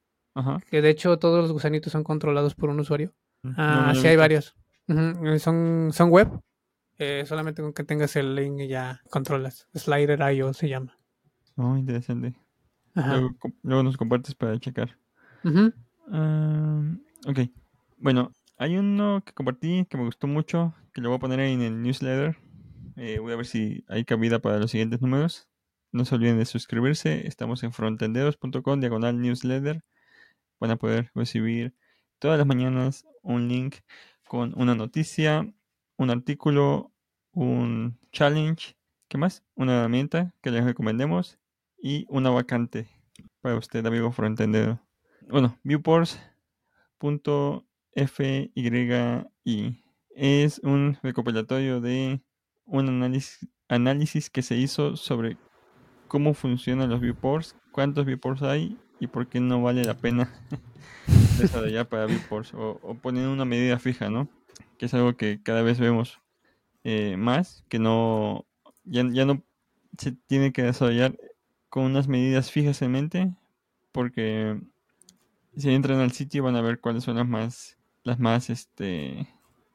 Que 0.69 0.83
de 0.83 0.91
hecho 0.91 1.19
todos 1.19 1.41
los 1.41 1.51
gusanitos 1.51 1.93
son 1.93 2.05
controlados 2.05 2.55
por 2.55 2.69
un 2.69 2.79
usuario. 2.79 3.15
Mm, 3.43 3.53
ah, 3.57 3.93
sí, 3.95 4.07
hay 4.07 4.17
varios. 4.17 4.55
Eh, 4.89 5.39
son, 5.39 5.93
son 5.95 6.11
web. 6.11 6.29
Eh, 6.99 7.25
solamente 7.27 7.63
con 7.63 7.73
que 7.73 7.83
tengas 7.83 8.15
el 8.17 8.35
link 8.35 8.61
y 8.61 8.69
ya 8.69 9.01
controlas. 9.09 9.69
Slider.io 9.75 10.53
se 10.53 10.69
llama. 10.69 10.99
Oh, 11.57 11.75
interesante. 11.79 12.35
Luego, 13.63 13.83
nos 13.83 13.97
compartes 13.97 14.35
para 14.35 14.59
checar. 14.59 14.99
ok. 17.27 17.39
Bueno, 17.97 18.31
hay 18.59 18.77
uno 18.77 19.23
que 19.25 19.33
compartí 19.33 19.87
que 19.87 19.97
me 19.97 20.05
gustó 20.05 20.27
mucho, 20.27 20.75
que 20.93 21.01
lo 21.01 21.11
voy 21.11 21.17
a 21.17 21.21
poner 21.21 21.41
en 21.41 21.61
el 21.61 21.83
newsletter. 21.83 22.39
Eh, 22.97 23.19
voy 23.19 23.33
a 23.33 23.37
ver 23.37 23.47
si 23.47 23.85
hay 23.89 24.05
cabida 24.05 24.39
para 24.39 24.59
los 24.59 24.71
siguientes 24.71 25.03
números. 25.03 25.49
No 25.93 26.05
se 26.05 26.15
olviden 26.15 26.39
de 26.39 26.47
suscribirse. 26.47 27.27
Estamos 27.27 27.63
en 27.63 27.73
frontenderos.com, 27.73 28.81
diagonal 28.81 29.21
newsletter. 29.21 29.85
Van 30.59 30.71
a 30.71 30.77
poder 30.77 31.11
recibir 31.15 31.75
todas 32.19 32.39
las 32.39 32.47
mañanas 32.47 33.05
un 33.23 33.49
link 33.49 33.77
con 34.27 34.55
una 34.57 34.75
noticia, 34.75 35.53
un 35.97 36.11
artículo, 36.11 36.93
un 37.33 37.99
challenge. 38.13 38.77
¿Qué 39.09 39.19
más? 39.19 39.45
Una 39.55 39.79
herramienta 39.79 40.35
que 40.41 40.51
les 40.51 40.65
recomendemos 40.65 41.39
y 41.79 42.07
una 42.09 42.31
vacante 42.31 42.89
para 43.43 43.57
usted, 43.57 43.85
amigo 43.85 44.11
frontendero. 44.13 44.81
Bueno, 45.29 45.59
viewports.fyi 47.97 49.83
es 50.15 50.61
un 50.61 50.99
recopilatorio 51.03 51.81
de 51.81 52.21
un 52.67 52.89
análisis, 52.89 53.49
análisis 53.69 54.31
que 54.31 54.43
se 54.43 54.57
hizo 54.57 54.97
sobre 54.97 55.37
cómo 56.09 56.35
funcionan 56.35 56.91
los 56.91 57.01
viewports, 57.01 57.57
cuántos 57.73 58.07
viewports 58.07 58.43
hay 58.43 58.79
y 59.01 59.07
por 59.07 59.29
qué 59.29 59.41
no 59.41 59.63
vale 59.63 59.85
la 59.85 59.95
pena 59.95 60.33
desarrollar 61.39 61.89
para 61.89 62.07
viewports 62.07 62.53
o, 62.55 62.97
poner 63.03 63.29
una 63.29 63.45
medida 63.45 63.79
fija, 63.79 64.11
¿no? 64.11 64.29
Que 64.79 64.87
es 64.87 64.95
algo 64.95 65.17
que 65.17 65.43
cada 65.43 65.63
vez 65.63 65.79
vemos 65.79 66.21
eh, 66.85 67.17
más, 67.17 67.65
que 67.69 67.79
no 67.79 68.47
ya, 68.85 69.03
no 69.03 69.43
se 69.99 70.13
tiene 70.13 70.53
que 70.53 70.63
desarrollar 70.63 71.17
con 71.69 71.85
unas 71.85 72.09
medidas 72.09 72.51
fijas 72.51 72.81
en 72.83 72.93
mente, 72.93 73.35
porque 73.93 74.61
si 75.57 75.71
entran 75.71 76.01
al 76.01 76.13
sitio 76.13 76.43
van 76.43 76.57
a 76.57 76.63
ver 76.63 76.81
cuáles 76.81 77.05
son 77.05 77.17
las 77.17 77.27
más 77.27 77.76
las 78.07 78.21
más 78.21 78.51
este 78.51 79.29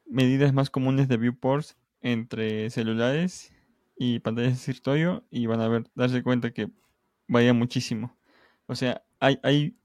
medidas 0.05 0.53
más 0.53 0.69
comunes 0.69 1.09
de 1.09 1.17
viewports 1.17 1.75
entre 2.01 2.69
celulares 2.69 3.53
y 3.97 4.19
pantallas 4.19 4.53
de 4.53 4.71
escritorio 4.71 5.25
y 5.29 5.47
van 5.47 5.59
a 5.59 5.67
ver, 5.67 5.91
darse 5.95 6.23
cuenta 6.23 6.51
que 6.51 6.71
vaya 7.27 7.53
muchísimo. 7.53 8.15
O 8.67 8.75
sea, 8.75 9.03
hay, 9.19 9.37
hay, 9.43 9.75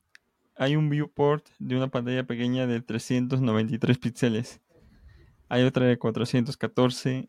hay 0.54 0.76
un 0.76 0.88
viewport 0.88 1.44
de 1.58 1.76
una 1.76 1.88
pantalla 1.88 2.24
pequeña 2.24 2.68
de 2.68 2.80
393 2.80 3.98
píxeles. 3.98 4.60
Hay 5.48 5.64
otra 5.64 5.86
de 5.86 5.98
414. 5.98 7.28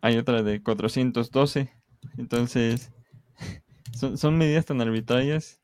Hay 0.00 0.16
otra 0.18 0.44
de 0.44 0.62
412. 0.62 1.72
Entonces, 2.16 2.92
son, 3.92 4.16
son 4.16 4.38
medidas 4.38 4.66
tan 4.66 4.80
arbitrarias 4.80 5.60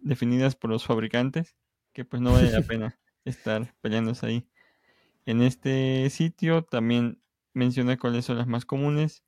definidas 0.00 0.56
por 0.56 0.70
los 0.70 0.84
fabricantes 0.84 1.54
que 1.92 2.04
pues 2.04 2.20
no 2.20 2.32
vale 2.32 2.50
la 2.50 2.62
pena 2.62 2.98
estar 3.26 3.74
peleándose 3.82 4.26
ahí. 4.26 4.48
En 5.26 5.42
este 5.42 6.08
sitio 6.10 6.64
también 6.64 7.20
menciona 7.52 7.98
cuáles 7.98 8.24
son 8.24 8.38
las 8.38 8.46
más 8.46 8.64
comunes 8.64 9.22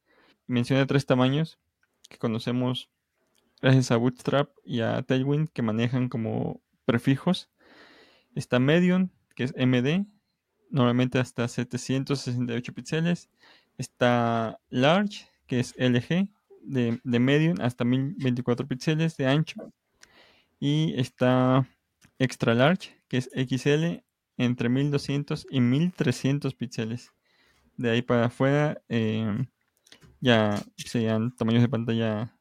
menciona 0.49 0.87
tres 0.87 1.07
tamaños 1.07 1.61
que 2.09 2.19
conocemos 2.19 2.91
gracias 3.61 3.93
a 3.93 3.97
Bootstrap 3.97 4.51
y 4.65 4.81
a 4.81 5.03
Tailwind 5.03 5.51
que 5.51 5.63
manejan 5.63 6.09
como 6.09 6.61
prefijos. 6.85 7.51
Está 8.35 8.59
Medium, 8.59 9.11
que 9.37 9.45
es 9.45 9.55
MD, 9.57 10.07
normalmente 10.71 11.19
hasta 11.19 11.47
768 11.47 12.73
píxeles. 12.73 13.29
Está 13.77 14.59
Large, 14.71 15.27
que 15.47 15.61
es 15.61 15.75
LG, 15.77 16.29
de, 16.63 17.01
de 17.03 17.19
Medium 17.19 17.61
hasta 17.61 17.85
1024 17.85 18.67
píxeles 18.67 19.17
de 19.17 19.27
ancho. 19.27 19.73
Y 20.59 20.99
está 20.99 21.69
Extra 22.19 22.55
Large, 22.55 22.97
que 23.09 23.19
es 23.19 23.31
XL, 23.35 24.05
entre 24.37 24.69
1200 24.69 25.47
y 25.51 25.61
1300 25.61 26.55
píxeles. 26.55 27.13
De 27.77 27.91
ahí 27.91 28.03
para 28.03 28.27
afuera, 28.27 28.83
eh, 28.89 29.47
ya 30.21 30.63
sean 30.77 31.35
tamaños 31.37 31.63
de 31.63 31.69
pantalla 31.69 32.37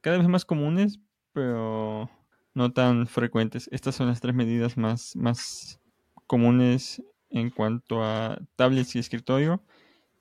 cada 0.00 0.18
vez 0.18 0.28
más 0.28 0.44
comunes, 0.44 1.00
pero 1.32 2.10
no 2.54 2.72
tan 2.72 3.06
frecuentes. 3.06 3.68
Estas 3.72 3.94
son 3.96 4.08
las 4.08 4.20
tres 4.20 4.34
medidas 4.34 4.76
más, 4.76 5.14
más 5.16 5.80
comunes 6.26 7.02
en 7.30 7.50
cuanto 7.50 8.02
a 8.04 8.38
tablets 8.56 8.96
y 8.96 8.98
escritorio 8.98 9.62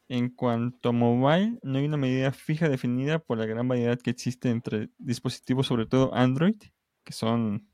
En 0.10 0.30
cuanto 0.30 0.90
a 0.90 0.94
mobile, 0.94 1.60
no 1.64 1.80
hay 1.80 1.86
una 1.86 1.98
medida 1.98 2.32
fija 2.34 2.70
definida 2.70 3.20
por 3.20 3.40
la 3.40 3.48
gran 3.48 3.68
variedad 3.70 4.00
que 4.00 4.12
existe 4.12 4.50
entre 4.52 4.90
dispositivos, 5.00 5.68
sobre 5.68 5.88
todo 5.88 6.16
Android, 6.16 6.58
que 7.06 7.14
son 7.14 7.69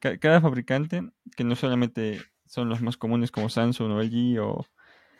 cada 0.00 0.40
fabricante, 0.40 1.10
que 1.36 1.44
no 1.44 1.56
solamente 1.56 2.20
son 2.46 2.68
los 2.68 2.80
más 2.82 2.96
comunes 2.96 3.30
como 3.30 3.48
Samsung 3.48 3.92
o 3.92 4.02
LG 4.02 4.40
o 4.40 4.66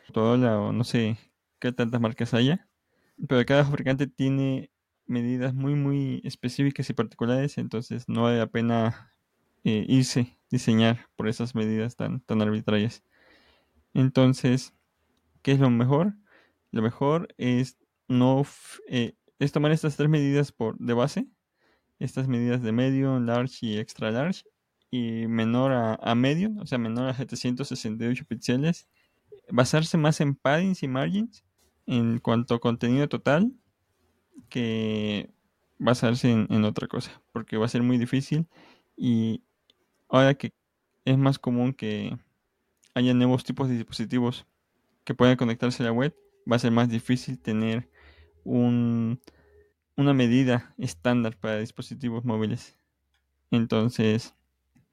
Motorola 0.07 0.59
o 0.59 0.71
no 0.71 0.83
sé 0.83 1.17
qué 1.59 1.71
tantas 1.71 2.01
marcas 2.01 2.33
haya, 2.33 2.67
pero 3.27 3.45
cada 3.45 3.65
fabricante 3.65 4.07
tiene 4.07 4.71
medidas 5.05 5.53
muy 5.53 5.75
muy 5.75 6.21
específicas 6.23 6.89
y 6.89 6.93
particulares, 6.93 7.57
entonces 7.57 8.07
no 8.07 8.23
vale 8.23 8.37
la 8.37 8.47
pena 8.47 9.13
eh, 9.63 9.85
irse 9.87 10.37
diseñar 10.49 11.07
por 11.15 11.27
esas 11.27 11.55
medidas 11.55 11.95
tan, 11.95 12.21
tan 12.21 12.41
arbitrarias. 12.41 13.03
Entonces, 13.93 14.73
¿qué 15.41 15.53
es 15.53 15.59
lo 15.59 15.69
mejor? 15.69 16.13
Lo 16.71 16.81
mejor 16.81 17.29
es 17.37 17.77
no 18.07 18.45
eh, 18.87 19.15
es 19.39 19.51
tomar 19.51 19.71
estas 19.71 19.97
tres 19.97 20.09
medidas 20.09 20.51
por 20.51 20.77
de 20.77 20.93
base, 20.93 21.27
estas 21.99 22.27
medidas 22.27 22.61
de 22.61 22.71
medio, 22.71 23.19
large 23.19 23.65
y 23.65 23.77
extra 23.77 24.11
large, 24.11 24.43
y 24.89 25.27
menor 25.27 25.71
a, 25.73 26.15
medio, 26.15 26.51
o 26.59 26.65
sea, 26.65 26.77
menor 26.77 27.09
a 27.09 27.13
768 27.13 28.25
píxeles. 28.25 28.87
Basarse 29.49 29.97
más 29.97 30.21
en 30.21 30.35
paddings 30.35 30.83
y 30.83 30.87
margins 30.87 31.43
en 31.85 32.19
cuanto 32.19 32.55
a 32.55 32.59
contenido 32.59 33.07
total 33.07 33.53
que 34.49 35.29
basarse 35.79 36.31
en, 36.31 36.47
en 36.49 36.63
otra 36.65 36.87
cosa, 36.87 37.21
porque 37.31 37.57
va 37.57 37.65
a 37.65 37.69
ser 37.69 37.83
muy 37.83 37.97
difícil 37.97 38.47
y 38.95 39.43
ahora 40.09 40.33
que 40.35 40.51
es 41.05 41.17
más 41.17 41.39
común 41.39 41.73
que 41.73 42.17
haya 42.93 43.13
nuevos 43.13 43.43
tipos 43.43 43.69
de 43.69 43.75
dispositivos 43.75 44.45
que 45.03 45.13
puedan 45.13 45.37
conectarse 45.37 45.83
a 45.83 45.85
la 45.85 45.91
web, 45.91 46.15
va 46.51 46.55
a 46.55 46.59
ser 46.59 46.71
más 46.71 46.89
difícil 46.89 47.39
tener 47.39 47.89
un, 48.43 49.21
una 49.95 50.13
medida 50.13 50.73
estándar 50.77 51.37
para 51.37 51.59
dispositivos 51.59 52.25
móviles. 52.25 52.75
Entonces, 53.51 54.35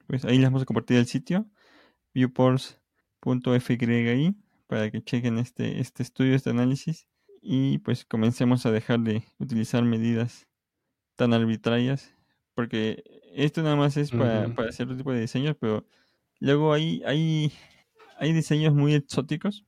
pues 0.07 0.25
ahí 0.25 0.37
les 0.37 0.47
vamos 0.47 0.63
a 0.63 0.65
compartir 0.65 0.97
el 0.97 1.05
sitio 1.05 1.47
viewports.fyi 2.13 4.35
para 4.67 4.89
que 4.89 5.03
chequen 5.03 5.37
este, 5.37 5.79
este 5.79 6.03
estudio, 6.03 6.35
este 6.35 6.49
análisis 6.49 7.07
y 7.41 7.77
pues 7.79 8.05
comencemos 8.05 8.65
a 8.65 8.71
dejar 8.71 9.01
de 9.01 9.23
utilizar 9.37 9.83
medidas 9.83 10.47
tan 11.15 11.33
arbitrarias 11.33 12.15
porque 12.55 13.03
esto 13.35 13.61
nada 13.61 13.75
más 13.75 13.97
es 13.97 14.11
para, 14.11 14.47
para 14.55 14.71
cierto 14.71 14.95
tipo 14.95 15.11
de 15.11 15.21
diseños, 15.21 15.55
pero 15.59 15.85
luego 16.39 16.73
hay, 16.73 17.03
hay, 17.05 17.51
hay 18.17 18.33
diseños 18.33 18.73
muy 18.73 18.95
exóticos 18.95 19.65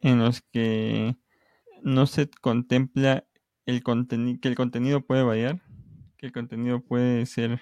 en 0.00 0.18
los 0.18 0.40
que 0.40 1.16
no 1.82 2.06
se 2.06 2.28
contempla 2.40 3.26
el 3.66 3.82
que 4.40 4.48
el 4.48 4.56
contenido 4.56 5.02
puede 5.02 5.22
variar, 5.22 5.62
que 6.16 6.26
el 6.26 6.32
contenido 6.32 6.80
puede 6.80 7.26
ser 7.26 7.60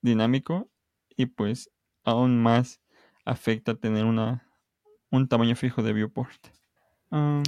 dinámico 0.00 0.70
y 1.18 1.26
pues 1.26 1.70
aún 2.04 2.40
más 2.40 2.80
afecta 3.26 3.74
tener 3.74 4.06
una 4.06 4.48
un 5.10 5.28
tamaño 5.28 5.54
fijo 5.54 5.82
de 5.82 5.92
viewport. 5.92 6.40
Um, 7.10 7.42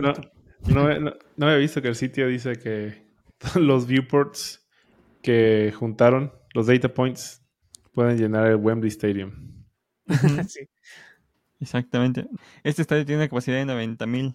no, 0.00 0.98
no, 0.98 1.12
no, 1.36 1.50
he 1.52 1.58
visto 1.58 1.82
que 1.82 1.88
el 1.88 1.94
sitio 1.94 2.28
dice 2.28 2.56
que 2.56 3.04
los 3.60 3.86
viewports 3.86 4.66
que 5.20 5.70
juntaron, 5.76 6.32
los 6.54 6.66
data 6.66 6.88
points, 6.88 7.44
pueden 7.92 8.16
llenar 8.16 8.46
el 8.46 8.56
Wembley 8.56 8.88
Stadium. 8.88 9.66
sí. 10.48 10.66
Exactamente. 11.60 12.26
Este 12.64 12.80
estadio 12.80 13.04
tiene 13.04 13.20
una 13.20 13.28
capacidad 13.28 13.58
de 13.58 13.70
90.000 13.70 14.34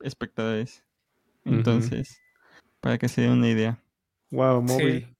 espectadores. 0.00 0.84
Entonces, 1.46 2.20
para 2.80 2.98
que 2.98 3.08
se 3.08 3.22
den 3.22 3.30
una 3.30 3.48
idea. 3.48 3.82
Wow, 4.30 4.60
móvil. 4.60 5.16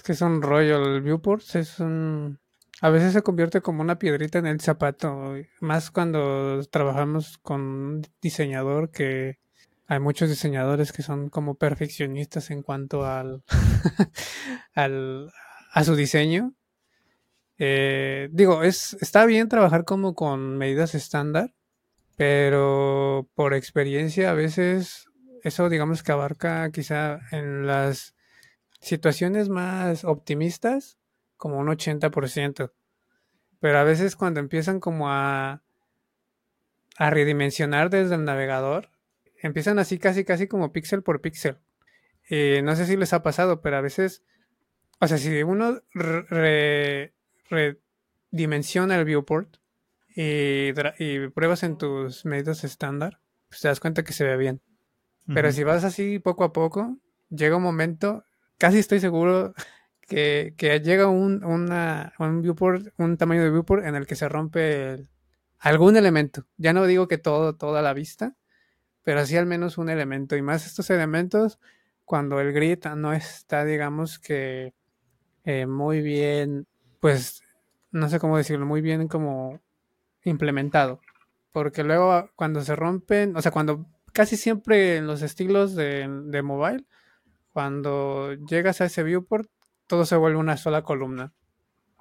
Es 0.00 0.04
que 0.04 0.12
es 0.12 0.22
un 0.22 0.40
rollo. 0.40 0.82
El 0.82 1.02
viewport 1.02 1.44
es 1.56 1.78
un. 1.78 2.38
A 2.80 2.88
veces 2.88 3.12
se 3.12 3.20
convierte 3.20 3.60
como 3.60 3.82
una 3.82 3.98
piedrita 3.98 4.38
en 4.38 4.46
el 4.46 4.58
zapato. 4.58 5.34
Más 5.60 5.90
cuando 5.90 6.62
trabajamos 6.70 7.36
con 7.36 7.60
un 7.60 8.06
diseñador 8.22 8.90
que 8.90 9.40
hay 9.86 10.00
muchos 10.00 10.30
diseñadores 10.30 10.92
que 10.92 11.02
son 11.02 11.28
como 11.28 11.56
perfeccionistas 11.56 12.50
en 12.50 12.62
cuanto 12.62 13.04
al, 13.04 13.44
al 14.74 15.30
a 15.70 15.84
su 15.84 15.94
diseño. 15.94 16.54
Eh, 17.58 18.30
digo, 18.32 18.62
es, 18.62 18.96
está 19.02 19.26
bien 19.26 19.50
trabajar 19.50 19.84
como 19.84 20.14
con 20.14 20.56
medidas 20.56 20.94
estándar, 20.94 21.52
pero 22.16 23.28
por 23.34 23.52
experiencia 23.52 24.30
a 24.30 24.34
veces 24.34 25.10
eso 25.42 25.68
digamos 25.68 26.02
que 26.02 26.12
abarca 26.12 26.70
quizá 26.70 27.20
en 27.32 27.66
las 27.66 28.14
situaciones 28.80 29.48
más 29.48 30.04
optimistas 30.04 30.98
como 31.36 31.58
un 31.58 31.68
80%. 31.68 32.72
Pero 33.60 33.78
a 33.78 33.84
veces 33.84 34.16
cuando 34.16 34.40
empiezan 34.40 34.80
como 34.80 35.10
a, 35.10 35.62
a 36.96 37.10
redimensionar 37.10 37.90
desde 37.90 38.14
el 38.14 38.24
navegador, 38.24 38.90
empiezan 39.42 39.78
así 39.78 39.98
casi 39.98 40.24
casi 40.24 40.46
como 40.46 40.72
píxel 40.72 41.02
por 41.02 41.20
píxel. 41.20 41.58
Eh, 42.28 42.62
no 42.62 42.76
sé 42.76 42.86
si 42.86 42.96
les 42.96 43.12
ha 43.12 43.22
pasado, 43.22 43.60
pero 43.60 43.76
a 43.76 43.80
veces, 43.80 44.22
o 45.00 45.08
sea, 45.08 45.18
si 45.18 45.42
uno 45.42 45.82
redimensiona 48.30 48.96
el 48.96 49.04
viewport 49.04 49.56
y, 50.14 50.72
pruebas 51.34 51.64
en 51.64 51.76
tus 51.76 52.24
medios 52.24 52.64
estándar, 52.64 53.20
pues 53.48 53.60
te 53.60 53.68
das 53.68 53.80
cuenta 53.80 54.04
que 54.04 54.12
se 54.12 54.24
ve 54.24 54.36
bien. 54.36 54.60
Pero 55.32 55.52
si 55.52 55.62
vas 55.64 55.84
así 55.84 56.18
poco 56.18 56.44
a 56.44 56.52
poco, 56.52 56.98
llega 57.28 57.56
un 57.56 57.62
momento, 57.62 58.24
casi 58.60 58.78
estoy 58.78 59.00
seguro 59.00 59.54
que, 60.06 60.54
llega 60.84 61.08
un, 61.08 61.42
un 61.44 62.42
viewport, 62.42 62.88
un 62.98 63.16
tamaño 63.16 63.42
de 63.42 63.50
viewport 63.50 63.84
en 63.84 63.94
el 63.94 64.06
que 64.06 64.16
se 64.16 64.28
rompe 64.28 65.08
algún 65.58 65.96
elemento. 65.96 66.46
Ya 66.58 66.72
no 66.74 66.86
digo 66.86 67.08
que 67.08 67.16
todo, 67.16 67.56
toda 67.56 67.80
la 67.80 67.94
vista, 67.94 68.36
pero 69.02 69.24
sí 69.24 69.36
al 69.36 69.46
menos 69.46 69.78
un 69.78 69.88
elemento. 69.88 70.36
Y 70.36 70.42
más 70.42 70.66
estos 70.66 70.90
elementos 70.90 71.58
cuando 72.04 72.38
el 72.38 72.52
grid 72.52 72.84
no 72.96 73.14
está, 73.14 73.64
digamos 73.64 74.18
que 74.18 74.74
eh, 75.44 75.66
muy 75.66 76.02
bien 76.02 76.66
pues 77.00 77.42
no 77.92 78.10
sé 78.10 78.20
cómo 78.20 78.36
decirlo, 78.36 78.66
muy 78.66 78.82
bien 78.82 79.08
como 79.08 79.58
implementado. 80.22 81.00
Porque 81.50 81.82
luego 81.82 82.30
cuando 82.36 82.60
se 82.60 82.76
rompen, 82.76 83.36
o 83.36 83.42
sea, 83.42 83.52
cuando 83.52 83.86
casi 84.12 84.36
siempre 84.36 84.98
en 84.98 85.06
los 85.06 85.22
estilos 85.22 85.74
de, 85.74 86.06
de 86.26 86.42
mobile, 86.42 86.84
cuando 87.52 88.34
llegas 88.34 88.80
a 88.80 88.86
ese 88.86 89.02
viewport, 89.02 89.48
todo 89.86 90.04
se 90.04 90.16
vuelve 90.16 90.38
una 90.38 90.56
sola 90.56 90.82
columna. 90.82 91.32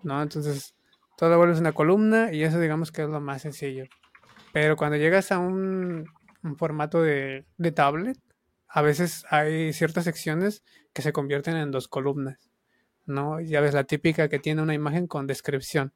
¿No? 0.04 0.22
Entonces, 0.22 0.76
todo 1.18 1.38
vuelve 1.38 1.58
una 1.60 1.74
columna 1.74 2.32
y 2.32 2.44
eso 2.44 2.60
digamos 2.60 2.92
que 2.92 3.04
es 3.04 3.10
lo 3.10 3.20
más 3.20 3.42
sencillo. 3.42 3.86
Pero 4.54 4.78
cuando 4.78 4.98
llegas 4.98 5.32
a 5.32 5.40
un, 5.40 6.06
un 6.44 6.58
formato 6.58 7.02
de, 7.02 7.46
de 7.58 7.72
tablet, 7.72 8.18
a 8.68 8.82
veces 8.82 9.26
hay 9.30 9.74
ciertas 9.74 10.06
secciones 10.06 10.64
que 10.94 11.02
se 11.02 11.12
convierten 11.12 11.58
en 11.58 11.72
dos 11.72 11.88
columnas. 11.88 12.50
¿no? 13.10 13.42
Ya 13.42 13.60
ves 13.60 13.74
la 13.74 13.84
típica 13.84 14.30
que 14.30 14.40
tiene 14.40 14.62
una 14.62 14.74
imagen 14.74 15.08
con 15.08 15.28
descripción. 15.28 15.94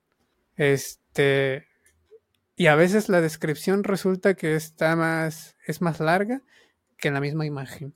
Este. 0.58 1.68
Y 2.56 2.68
a 2.68 2.76
veces 2.76 3.10
la 3.10 3.22
descripción 3.22 3.84
resulta 3.84 4.34
que 4.34 4.56
está 4.56 4.96
más. 4.96 5.56
es 5.66 5.82
más 5.82 6.00
larga 6.00 6.42
que 6.98 7.12
la 7.12 7.22
misma 7.22 7.46
imagen. 7.46 7.96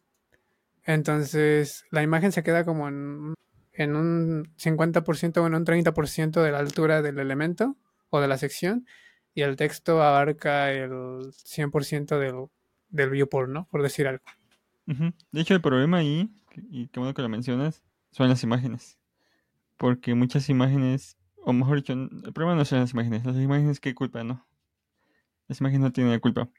Entonces, 0.87 1.85
la 1.91 2.01
imagen 2.01 2.31
se 2.31 2.41
queda 2.41 2.65
como 2.65 2.87
en, 2.87 3.35
en 3.73 3.95
un 3.95 4.51
50% 4.57 5.37
o 5.37 5.45
en 5.45 5.53
un 5.53 5.63
30% 5.63 6.41
de 6.41 6.51
la 6.51 6.57
altura 6.57 7.03
del 7.03 7.19
elemento 7.19 7.77
o 8.09 8.19
de 8.19 8.27
la 8.27 8.39
sección. 8.39 8.87
Y 9.35 9.43
el 9.43 9.55
texto 9.55 10.01
abarca 10.01 10.71
el 10.71 10.89
100% 10.89 12.17
del, 12.17 12.47
del 12.89 13.09
viewport, 13.11 13.51
¿no? 13.51 13.67
Por 13.69 13.83
decir 13.83 14.07
algo. 14.07 14.23
De 14.87 15.41
hecho, 15.41 15.53
el 15.53 15.61
problema 15.61 15.97
ahí, 15.97 16.31
y 16.71 16.87
qué 16.87 16.99
bueno 16.99 17.13
que 17.13 17.21
lo 17.21 17.29
mencionas, 17.29 17.83
son 18.09 18.29
las 18.29 18.41
imágenes 18.41 18.97
porque 19.77 20.15
muchas 20.15 20.49
imágenes, 20.49 21.17
o 21.37 21.53
mejor 21.53 21.77
dicho, 21.77 21.93
el 21.93 22.33
problema 22.33 22.55
no 22.55 22.65
son 22.65 22.79
las 22.79 22.91
imágenes, 22.91 23.23
las 23.25 23.37
imágenes 23.37 23.79
qué 23.79 23.95
culpa, 23.95 24.23
¿no? 24.23 24.45
Las 25.47 25.61
imágenes 25.61 25.81
no 25.81 25.91
tienen 25.93 26.19
culpa. 26.19 26.49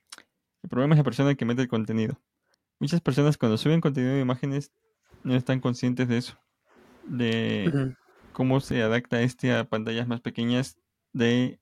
El 0.62 0.70
problema 0.70 0.94
es 0.94 0.98
la 0.98 1.04
persona 1.04 1.34
que 1.34 1.44
mete 1.44 1.62
el 1.62 1.68
contenido. 1.68 2.18
Muchas 2.80 3.00
personas 3.00 3.36
cuando 3.36 3.58
suben 3.58 3.80
contenido 3.80 4.14
de 4.14 4.20
imágenes 4.20 4.72
no 5.24 5.34
están 5.34 5.60
conscientes 5.60 6.08
de 6.08 6.18
eso, 6.18 6.38
de 7.04 7.94
cómo 8.32 8.60
se 8.60 8.82
adapta 8.82 9.20
este 9.20 9.52
a 9.52 9.68
pantallas 9.68 10.06
más 10.06 10.20
pequeñas 10.20 10.78
de 11.12 11.60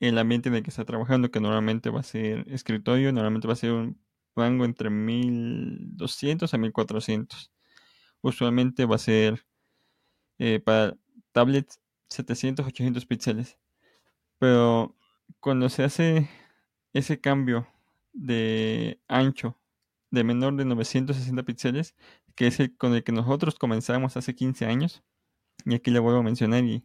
el 0.00 0.18
ambiente 0.18 0.48
en 0.48 0.54
el 0.54 0.62
que 0.62 0.70
está 0.70 0.84
trabajando, 0.84 1.30
que 1.30 1.40
normalmente 1.40 1.90
va 1.90 2.00
a 2.00 2.04
ser 2.04 2.44
escritorio, 2.48 3.12
normalmente 3.12 3.48
va 3.48 3.54
a 3.54 3.56
ser 3.56 3.72
un 3.72 4.00
rango 4.34 4.64
entre 4.64 4.90
1200 4.90 6.52
a 6.52 6.58
1400. 6.58 7.52
Usualmente 8.20 8.84
va 8.84 8.96
a 8.96 8.98
ser 8.98 9.46
eh, 10.38 10.60
para 10.60 10.96
tablets 11.32 11.80
700, 12.10 12.66
800 12.66 13.06
píxeles. 13.06 13.58
Pero 14.38 14.96
cuando 15.40 15.68
se 15.68 15.84
hace 15.84 16.28
ese 16.92 17.20
cambio 17.20 17.66
de 18.12 19.00
ancho 19.08 19.58
de 20.10 20.24
menor 20.24 20.56
de 20.56 20.64
960 20.64 21.42
píxeles, 21.44 21.94
que 22.34 22.46
es 22.48 22.60
el 22.60 22.76
con 22.76 22.94
el 22.94 23.04
que 23.04 23.12
nosotros 23.12 23.56
comenzamos 23.56 24.16
hace 24.16 24.34
15 24.34 24.66
años. 24.66 25.02
Y 25.64 25.74
aquí 25.74 25.90
le 25.90 25.98
vuelvo 25.98 26.20
a 26.20 26.22
mencionar 26.22 26.64
y 26.64 26.84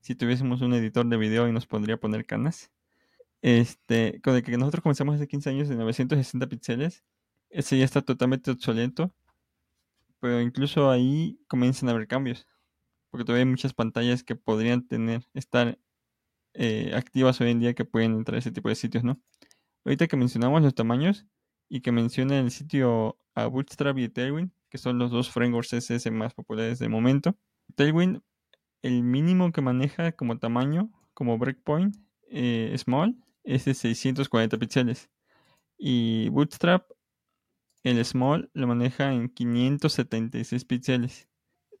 si 0.00 0.14
tuviésemos 0.14 0.62
un 0.62 0.74
editor 0.74 1.06
de 1.06 1.16
video 1.16 1.48
y 1.48 1.52
nos 1.52 1.66
podría 1.66 1.98
poner 1.98 2.26
canas. 2.26 2.70
Este, 3.42 4.20
con 4.22 4.36
el 4.36 4.42
que 4.42 4.56
nosotros 4.58 4.82
comenzamos 4.82 5.16
hace 5.16 5.26
15 5.28 5.50
años 5.50 5.68
de 5.68 5.76
960 5.76 6.46
píxeles, 6.48 7.04
ese 7.50 7.78
ya 7.78 7.84
está 7.84 8.02
totalmente 8.02 8.50
obsoleto, 8.50 9.14
pero 10.20 10.40
incluso 10.40 10.90
ahí 10.90 11.40
comienzan 11.48 11.88
a 11.88 11.92
haber 11.92 12.06
cambios, 12.06 12.46
porque 13.10 13.24
todavía 13.24 13.44
hay 13.44 13.50
muchas 13.50 13.74
pantallas 13.74 14.22
que 14.22 14.36
podrían 14.36 14.86
tener, 14.86 15.26
estar 15.34 15.78
eh, 16.54 16.92
activas 16.94 17.40
hoy 17.40 17.50
en 17.50 17.60
día 17.60 17.74
que 17.74 17.84
pueden 17.84 18.14
entrar 18.14 18.36
a 18.36 18.38
ese 18.40 18.52
tipo 18.52 18.68
de 18.68 18.74
sitios, 18.74 19.04
¿no? 19.04 19.20
Ahorita 19.84 20.06
que 20.06 20.16
mencionamos 20.16 20.62
los 20.62 20.74
tamaños 20.74 21.26
y 21.70 21.80
que 21.80 21.92
menciona 21.92 22.38
el 22.40 22.50
sitio 22.50 23.16
a 23.34 23.46
Bootstrap 23.46 23.96
y 23.96 24.08
Tailwind, 24.08 24.50
que 24.68 24.76
son 24.76 24.98
los 24.98 25.10
dos 25.10 25.30
frameworks 25.30 25.70
CSS 25.70 26.10
más 26.10 26.34
populares 26.34 26.80
de 26.80 26.88
momento. 26.88 27.38
Tailwind, 27.76 28.20
el 28.82 29.02
mínimo 29.04 29.52
que 29.52 29.62
maneja 29.62 30.12
como 30.12 30.38
tamaño, 30.38 30.90
como 31.14 31.38
breakpoint, 31.38 31.96
eh, 32.28 32.74
small, 32.76 33.16
es 33.44 33.64
de 33.64 33.74
640 33.74 34.58
píxeles. 34.58 35.10
Y 35.78 36.28
Bootstrap, 36.30 36.90
el 37.84 38.04
small, 38.04 38.50
lo 38.52 38.66
maneja 38.66 39.12
en 39.12 39.28
576 39.28 40.64
píxeles. 40.64 41.28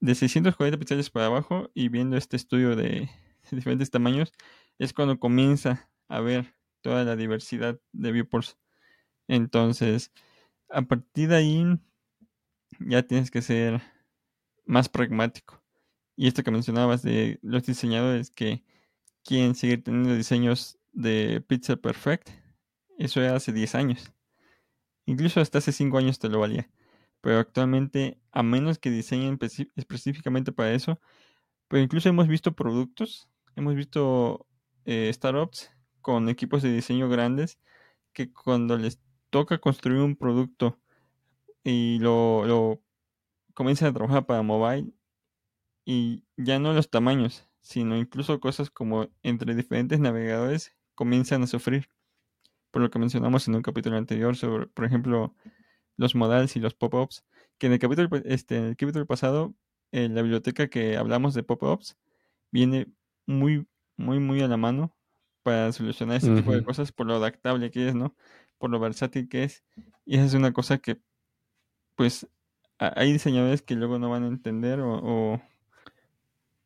De 0.00 0.14
640 0.14 0.78
píxeles 0.78 1.10
para 1.10 1.26
abajo, 1.26 1.70
y 1.74 1.88
viendo 1.88 2.16
este 2.16 2.36
estudio 2.36 2.76
de 2.76 3.10
diferentes 3.50 3.90
tamaños, 3.90 4.32
es 4.78 4.92
cuando 4.92 5.18
comienza 5.18 5.90
a 6.08 6.20
ver 6.20 6.54
toda 6.80 7.04
la 7.04 7.16
diversidad 7.16 7.80
de 7.92 8.12
viewports. 8.12 8.56
Entonces, 9.30 10.10
a 10.70 10.82
partir 10.82 11.28
de 11.28 11.36
ahí, 11.36 11.78
ya 12.80 13.04
tienes 13.04 13.30
que 13.30 13.42
ser 13.42 13.80
más 14.64 14.88
pragmático. 14.88 15.62
Y 16.16 16.26
esto 16.26 16.42
que 16.42 16.50
mencionabas 16.50 17.02
de 17.02 17.38
los 17.40 17.62
diseñadores 17.62 18.32
que 18.32 18.64
quieren 19.22 19.54
seguir 19.54 19.84
teniendo 19.84 20.16
diseños 20.16 20.80
de 20.92 21.44
Pizza 21.46 21.76
Perfect, 21.76 22.30
eso 22.98 23.22
era 23.22 23.36
hace 23.36 23.52
10 23.52 23.76
años. 23.76 24.12
Incluso 25.06 25.40
hasta 25.40 25.58
hace 25.58 25.70
5 25.70 25.96
años 25.98 26.18
te 26.18 26.28
lo 26.28 26.40
valía. 26.40 26.68
Pero 27.20 27.38
actualmente, 27.38 28.20
a 28.32 28.42
menos 28.42 28.80
que 28.80 28.90
diseñen 28.90 29.38
específicamente 29.76 30.50
para 30.50 30.72
eso, 30.72 31.00
pero 31.68 31.84
incluso 31.84 32.08
hemos 32.08 32.26
visto 32.26 32.56
productos, 32.56 33.28
hemos 33.54 33.76
visto 33.76 34.48
eh, 34.86 35.08
startups 35.14 35.70
con 36.00 36.28
equipos 36.28 36.62
de 36.62 36.72
diseño 36.72 37.08
grandes 37.08 37.60
que 38.12 38.32
cuando 38.32 38.76
les 38.76 38.98
toca 39.30 39.58
construir 39.58 40.00
un 40.00 40.16
producto 40.16 40.78
y 41.64 41.98
lo, 42.00 42.46
lo 42.46 42.82
comienzan 43.54 43.88
a 43.88 43.94
trabajar 43.94 44.26
para 44.26 44.42
mobile 44.42 44.92
y 45.84 46.24
ya 46.36 46.58
no 46.58 46.72
los 46.72 46.90
tamaños, 46.90 47.48
sino 47.60 47.96
incluso 47.96 48.40
cosas 48.40 48.70
como 48.70 49.08
entre 49.22 49.54
diferentes 49.54 50.00
navegadores 50.00 50.76
comienzan 50.94 51.42
a 51.42 51.46
sufrir. 51.46 51.88
Por 52.70 52.82
lo 52.82 52.90
que 52.90 52.98
mencionamos 52.98 53.48
en 53.48 53.56
un 53.56 53.62
capítulo 53.62 53.96
anterior 53.96 54.36
sobre, 54.36 54.66
por 54.68 54.84
ejemplo, 54.84 55.34
los 55.96 56.14
modals 56.14 56.56
y 56.56 56.60
los 56.60 56.74
pop-ups, 56.74 57.24
que 57.58 57.66
en 57.66 57.74
el 57.74 57.78
capítulo, 57.78 58.08
este, 58.24 58.56
en 58.56 58.64
el 58.64 58.76
capítulo 58.76 59.06
pasado, 59.06 59.54
en 59.92 60.14
la 60.14 60.22
biblioteca 60.22 60.68
que 60.68 60.96
hablamos 60.96 61.34
de 61.34 61.42
pop-ups, 61.42 61.98
viene 62.52 62.86
muy, 63.26 63.66
muy, 63.96 64.20
muy 64.20 64.40
a 64.42 64.48
la 64.48 64.56
mano 64.56 64.96
para 65.42 65.72
solucionar 65.72 66.18
ese 66.18 66.32
tipo 66.32 66.52
de 66.52 66.62
cosas 66.62 66.92
por 66.92 67.06
lo 67.06 67.16
adaptable 67.16 67.70
que 67.70 67.88
es, 67.88 67.94
¿no? 67.94 68.14
Por 68.60 68.70
lo 68.70 68.78
versátil 68.78 69.28
que 69.28 69.42
es. 69.42 69.64
Y 70.06 70.14
esa 70.14 70.26
es 70.26 70.34
una 70.34 70.52
cosa 70.52 70.78
que, 70.78 71.00
pues, 71.96 72.28
hay 72.78 73.12
diseñadores 73.12 73.62
que 73.62 73.74
luego 73.74 73.98
no 73.98 74.08
van 74.08 74.22
a 74.22 74.28
entender 74.28 74.78
o, 74.80 75.42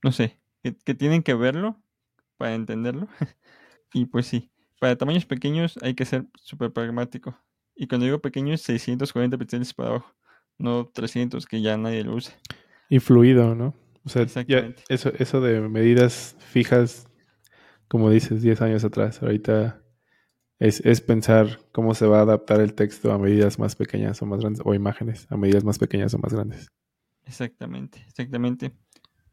no 0.02 0.12
sé, 0.12 0.38
que, 0.62 0.76
que, 0.76 0.94
tienen 0.94 1.22
que 1.22 1.32
verlo 1.32 1.80
para 2.36 2.54
entenderlo. 2.54 3.08
y 3.94 4.04
pues 4.04 4.26
sí, 4.26 4.50
para 4.78 4.96
tamaños 4.96 5.24
pequeños 5.24 5.78
hay 5.80 5.94
que 5.94 6.04
ser 6.04 6.26
súper 6.34 6.70
pragmático. 6.70 7.38
Y 7.74 7.86
cuando 7.86 8.04
digo 8.04 8.20
pequeños, 8.20 8.60
640 8.60 9.38
píxeles 9.38 9.72
para 9.72 9.88
abajo, 9.88 10.14
no 10.58 10.86
300 10.92 11.46
que 11.46 11.62
ya 11.62 11.78
nadie 11.78 12.04
lo 12.04 12.16
usa. 12.16 12.34
Y 12.90 13.00
fluido, 13.00 13.54
¿no? 13.54 13.74
O 14.04 14.10
sea, 14.10 14.26
ya 14.46 14.74
eso, 14.90 15.10
eso 15.18 15.40
de 15.40 15.60
medidas 15.62 16.36
fijas 16.38 17.08
como 17.94 18.10
dices, 18.10 18.42
10 18.42 18.60
años 18.62 18.84
atrás. 18.84 19.22
Ahorita 19.22 19.80
es, 20.58 20.80
es, 20.80 21.00
pensar 21.00 21.60
cómo 21.72 21.94
se 21.94 22.06
va 22.06 22.20
a 22.20 22.22
adaptar 22.22 22.60
el 22.60 22.74
texto 22.74 23.12
a 23.12 23.18
medidas 23.18 23.58
más 23.58 23.76
pequeñas 23.76 24.20
o 24.22 24.26
más 24.26 24.40
grandes, 24.40 24.62
o 24.64 24.74
imágenes 24.74 25.26
a 25.30 25.36
medidas 25.36 25.64
más 25.64 25.78
pequeñas 25.78 26.14
o 26.14 26.18
más 26.18 26.32
grandes. 26.32 26.68
Exactamente, 27.24 28.04
exactamente. 28.08 28.72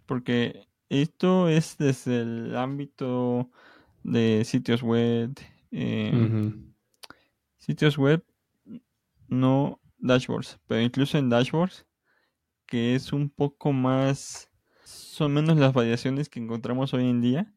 Porque 0.06 0.68
esto 0.90 1.48
es 1.48 1.78
desde 1.78 2.22
el 2.22 2.56
ámbito 2.56 3.50
de 4.04 4.44
sitios 4.46 4.82
web, 4.82 5.34
em, 5.72 6.74
sitios 7.58 7.98
web, 7.98 8.24
no 9.28 9.80
dashboards, 10.00 10.60
pero 10.68 10.82
incluso 10.82 11.18
en 11.18 11.30
dashboards, 11.30 11.86
que 12.66 12.96
es 12.96 13.14
un 13.14 13.30
poco 13.30 13.72
más, 13.72 14.50
son 14.84 15.34
menos 15.34 15.58
las 15.58 15.74
variaciones 15.74 16.30
que 16.30 16.40
encontramos 16.40 16.94
hoy 16.94 17.08
en 17.08 17.22
día 17.22 17.54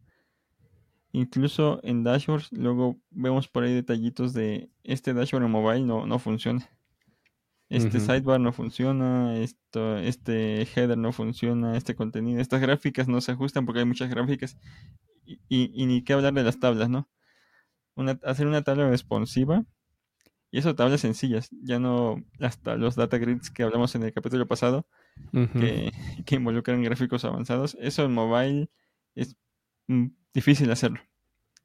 Incluso 1.14 1.78
en 1.84 2.02
dashboards, 2.02 2.50
luego 2.50 2.98
vemos 3.10 3.46
por 3.46 3.62
ahí 3.62 3.72
detallitos 3.72 4.32
de 4.32 4.68
este 4.82 5.14
dashboard 5.14 5.44
en 5.44 5.50
mobile 5.52 5.82
no, 5.82 6.06
no 6.06 6.18
funciona. 6.18 6.68
Este 7.68 8.00
sidebar 8.00 8.40
no 8.40 8.52
funciona, 8.52 9.36
esto, 9.36 9.96
este 9.96 10.62
header 10.62 10.98
no 10.98 11.12
funciona, 11.12 11.76
este 11.76 11.94
contenido, 11.94 12.40
estas 12.40 12.60
gráficas 12.60 13.06
no 13.06 13.20
se 13.20 13.30
ajustan 13.30 13.64
porque 13.64 13.78
hay 13.78 13.84
muchas 13.84 14.10
gráficas 14.10 14.58
y, 15.24 15.38
y, 15.48 15.86
ni 15.86 16.02
qué 16.02 16.14
hablar 16.14 16.34
de 16.34 16.42
las 16.42 16.58
tablas, 16.58 16.90
¿no? 16.90 17.08
Una, 17.94 18.18
hacer 18.24 18.48
una 18.48 18.62
tabla 18.62 18.90
responsiva 18.90 19.64
y 20.50 20.58
eso 20.58 20.74
tablas 20.74 21.00
sencillas, 21.00 21.48
ya 21.62 21.78
no 21.78 22.24
hasta 22.40 22.74
los 22.74 22.96
data 22.96 23.18
grids 23.18 23.50
que 23.50 23.62
hablamos 23.62 23.94
en 23.94 24.02
el 24.02 24.12
capítulo 24.12 24.48
pasado 24.48 24.84
que, 25.32 25.92
que 26.26 26.34
involucran 26.34 26.82
gráficos 26.82 27.24
avanzados, 27.24 27.76
eso 27.80 28.04
en 28.04 28.14
mobile 28.14 28.68
es 29.14 29.36
difícil 30.34 30.70
hacerlo. 30.70 31.00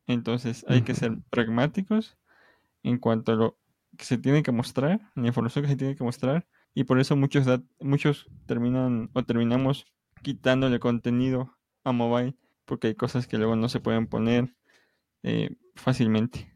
Entonces 0.08 0.66
hay 0.68 0.84
que 0.84 0.96
ser 0.96 1.18
pragmáticos 1.30 2.18
en 2.84 2.98
cuanto 2.98 3.34
a 3.34 3.36
lo 3.36 3.60
que 3.98 4.06
se 4.06 4.18
tiene 4.18 4.44
que 4.44 4.52
mostrar, 4.52 5.12
la 5.16 5.28
información 5.28 5.64
que 5.64 5.72
se 5.72 5.76
tiene 5.76 5.96
que 5.96 6.04
mostrar, 6.04 6.48
y 6.74 6.84
por 6.86 7.00
eso 7.00 7.16
muchos, 7.16 7.46
muchos 7.80 8.28
terminan 8.46 9.10
o 9.14 9.24
terminamos 9.24 9.86
quitándole 10.22 10.80
contenido 10.80 11.58
a 11.84 11.92
mobile, 11.92 12.36
porque 12.66 12.88
hay 12.88 12.96
cosas 12.96 13.28
que 13.28 13.38
luego 13.38 13.56
no 13.56 13.70
se 13.70 13.80
pueden 13.80 14.08
poner 14.08 14.56
eh, 15.24 15.50
fácilmente. 15.76 16.54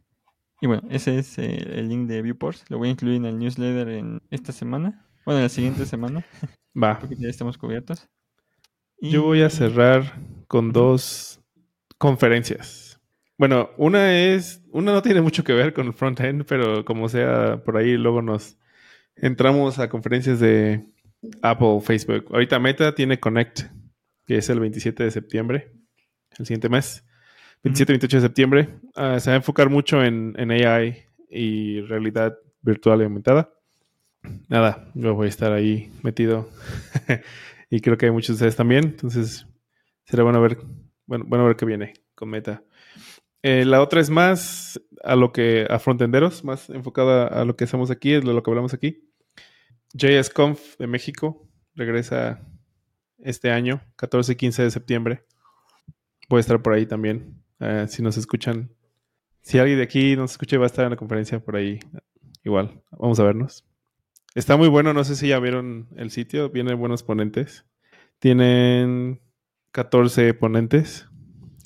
Y 0.61 0.67
bueno, 0.67 0.83
ese 0.89 1.17
es 1.19 1.37
eh, 1.39 1.79
el 1.79 1.89
link 1.89 2.07
de 2.07 2.21
Viewports. 2.21 2.65
Lo 2.69 2.77
voy 2.77 2.87
a 2.87 2.91
incluir 2.91 3.17
en 3.17 3.25
el 3.25 3.37
newsletter 3.37 3.89
en 3.89 4.21
esta 4.29 4.53
semana. 4.53 5.05
Bueno, 5.25 5.39
en 5.39 5.43
la 5.43 5.49
siguiente 5.49 5.85
semana. 5.85 6.25
Va. 6.81 6.99
Porque 7.01 7.17
ya 7.17 7.27
estamos 7.27 7.57
cubiertos. 7.57 8.07
Yo 9.01 9.23
voy 9.23 9.41
a 9.41 9.49
cerrar 9.49 10.21
con 10.47 10.71
dos 10.71 11.42
conferencias. 12.03 12.99
Bueno, 13.37 13.69
una 13.77 14.13
es, 14.13 14.61
una 14.73 14.91
no 14.91 15.01
tiene 15.01 15.21
mucho 15.21 15.45
que 15.45 15.53
ver 15.53 15.71
con 15.71 15.87
el 15.87 15.93
front-end, 15.93 16.43
pero 16.43 16.83
como 16.83 17.07
sea, 17.07 17.63
por 17.63 17.77
ahí 17.77 17.95
luego 17.95 18.21
nos 18.21 18.57
entramos 19.15 19.79
a 19.79 19.87
conferencias 19.87 20.41
de 20.41 20.85
Apple, 21.41 21.79
Facebook. 21.79 22.25
Ahorita 22.29 22.59
Meta 22.59 22.93
tiene 22.93 23.21
Connect, 23.21 23.61
que 24.25 24.35
es 24.35 24.49
el 24.49 24.59
27 24.59 25.01
de 25.01 25.11
septiembre, 25.11 25.71
el 26.37 26.45
siguiente 26.45 26.67
mes. 26.67 27.05
27-28 27.63 28.09
de 28.09 28.21
septiembre. 28.21 28.69
Ah, 28.95 29.21
se 29.21 29.29
va 29.29 29.35
a 29.35 29.37
enfocar 29.37 29.69
mucho 29.69 30.03
en, 30.03 30.33
en, 30.37 30.51
AI 30.51 31.05
y 31.29 31.79
realidad 31.83 32.37
virtual 32.61 32.99
y 32.99 33.03
aumentada. 33.05 33.53
Nada, 34.49 34.91
yo 34.93 35.15
voy 35.15 35.27
a 35.27 35.29
estar 35.29 35.53
ahí 35.53 35.89
metido. 36.03 36.49
y 37.69 37.79
creo 37.79 37.97
que 37.97 38.07
hay 38.07 38.11
muchos 38.11 38.27
de 38.27 38.33
ustedes 38.33 38.57
también. 38.57 38.83
Entonces, 38.83 39.47
será 40.03 40.23
bueno 40.23 40.41
ver 40.41 40.57
bueno, 41.13 41.25
bueno, 41.27 41.43
a 41.43 41.47
ver 41.47 41.55
qué 41.55 41.65
viene 41.65 41.93
con 42.15 42.29
Meta. 42.29 42.63
Eh, 43.43 43.65
la 43.65 43.81
otra 43.81 44.01
es 44.01 44.09
más 44.09 44.81
a 45.03 45.15
lo 45.15 45.31
que, 45.31 45.67
a 45.69 45.77
frontenderos, 45.77 46.43
más 46.43 46.69
enfocada 46.71 47.27
a 47.27 47.45
lo 47.45 47.55
que 47.55 47.65
hacemos 47.65 47.91
aquí, 47.91 48.13
es 48.13 48.23
lo 48.23 48.41
que 48.41 48.49
hablamos 48.49 48.73
aquí. 48.73 49.11
JSConf 49.93 50.77
de 50.79 50.87
México 50.87 51.47
regresa 51.75 52.41
este 53.19 53.51
año, 53.51 53.81
14 53.97 54.31
y 54.31 54.35
15 54.35 54.63
de 54.63 54.71
septiembre. 54.71 55.25
Voy 56.29 56.37
a 56.37 56.41
estar 56.41 56.61
por 56.63 56.73
ahí 56.73 56.87
también. 56.87 57.43
Eh, 57.59 57.85
si 57.87 58.01
nos 58.01 58.17
escuchan, 58.17 58.71
si 59.41 59.59
alguien 59.59 59.77
de 59.77 59.83
aquí 59.83 60.15
nos 60.15 60.31
escucha, 60.31 60.57
va 60.57 60.63
a 60.63 60.67
estar 60.67 60.85
en 60.85 60.91
la 60.91 60.97
conferencia 60.97 61.39
por 61.39 61.55
ahí. 61.55 61.79
Igual, 62.43 62.81
vamos 62.91 63.19
a 63.19 63.23
vernos. 63.23 63.65
Está 64.33 64.57
muy 64.57 64.67
bueno, 64.67 64.93
no 64.93 65.03
sé 65.03 65.15
si 65.15 65.27
ya 65.27 65.37
vieron 65.39 65.89
el 65.95 66.09
sitio, 66.09 66.49
vienen 66.49 66.79
buenos 66.79 67.03
ponentes. 67.03 67.65
Tienen 68.17 69.21
14 69.73 70.35
ponentes 70.35 71.09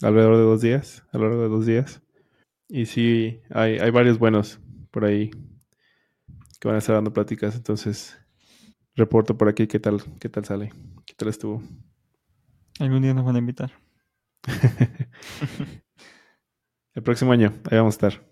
alrededor 0.02 0.38
de 0.38 0.44
dos 0.44 0.62
días, 0.62 1.06
a 1.12 1.18
lo 1.18 1.26
largo 1.26 1.44
de 1.44 1.50
dos 1.50 1.66
días. 1.66 2.02
Y 2.70 2.86
sí, 2.86 3.42
hay, 3.50 3.80
hay 3.80 3.92
varios 3.92 4.18
buenos. 4.18 4.60
por 4.92 5.04
ahí 5.06 5.30
que 6.60 6.68
van 6.68 6.76
a 6.76 6.80
estar 6.80 6.96
dando 6.96 7.14
pláticas. 7.14 7.56
Entonces, 7.56 8.18
reporto 8.96 9.38
por 9.38 9.50
aquí 9.50 9.68
qué 9.68 9.80
tal, 9.80 10.02
qué 10.20 10.30
tal 10.30 10.46
sale, 10.46 10.72
qué 11.06 11.14
tal 11.16 11.28
estuvo. 11.28 11.62
Algún 12.80 13.02
día 13.02 13.14
nos 13.14 13.26
van 13.26 13.36
a 13.36 13.40
invitar. 13.40 13.74
El 16.94 17.04
próximo 17.04 17.34
año, 17.34 17.54
ahí 17.70 17.78
vamos 17.78 17.96
a 17.96 18.08
estar 18.08 18.26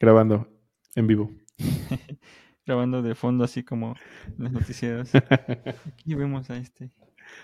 grabando 0.00 0.48
en 0.94 1.06
vivo. 1.06 1.30
grabando 2.66 3.02
de 3.02 3.14
fondo 3.14 3.44
así 3.44 3.62
como 3.62 3.94
las 4.38 4.50
noticias. 4.50 5.14
Aquí 5.14 6.14
vemos 6.14 6.48
a 6.48 6.56
este 6.56 6.90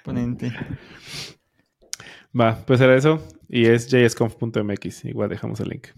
ponente. 0.02 0.50
Va, 2.38 2.56
pues 2.66 2.80
era 2.80 2.96
eso. 2.96 3.22
Y 3.48 3.66
es 3.66 3.88
jsconf.mx. 3.88 5.04
Igual 5.06 5.28
dejamos 5.28 5.60
el 5.60 5.68
link. 5.68 5.88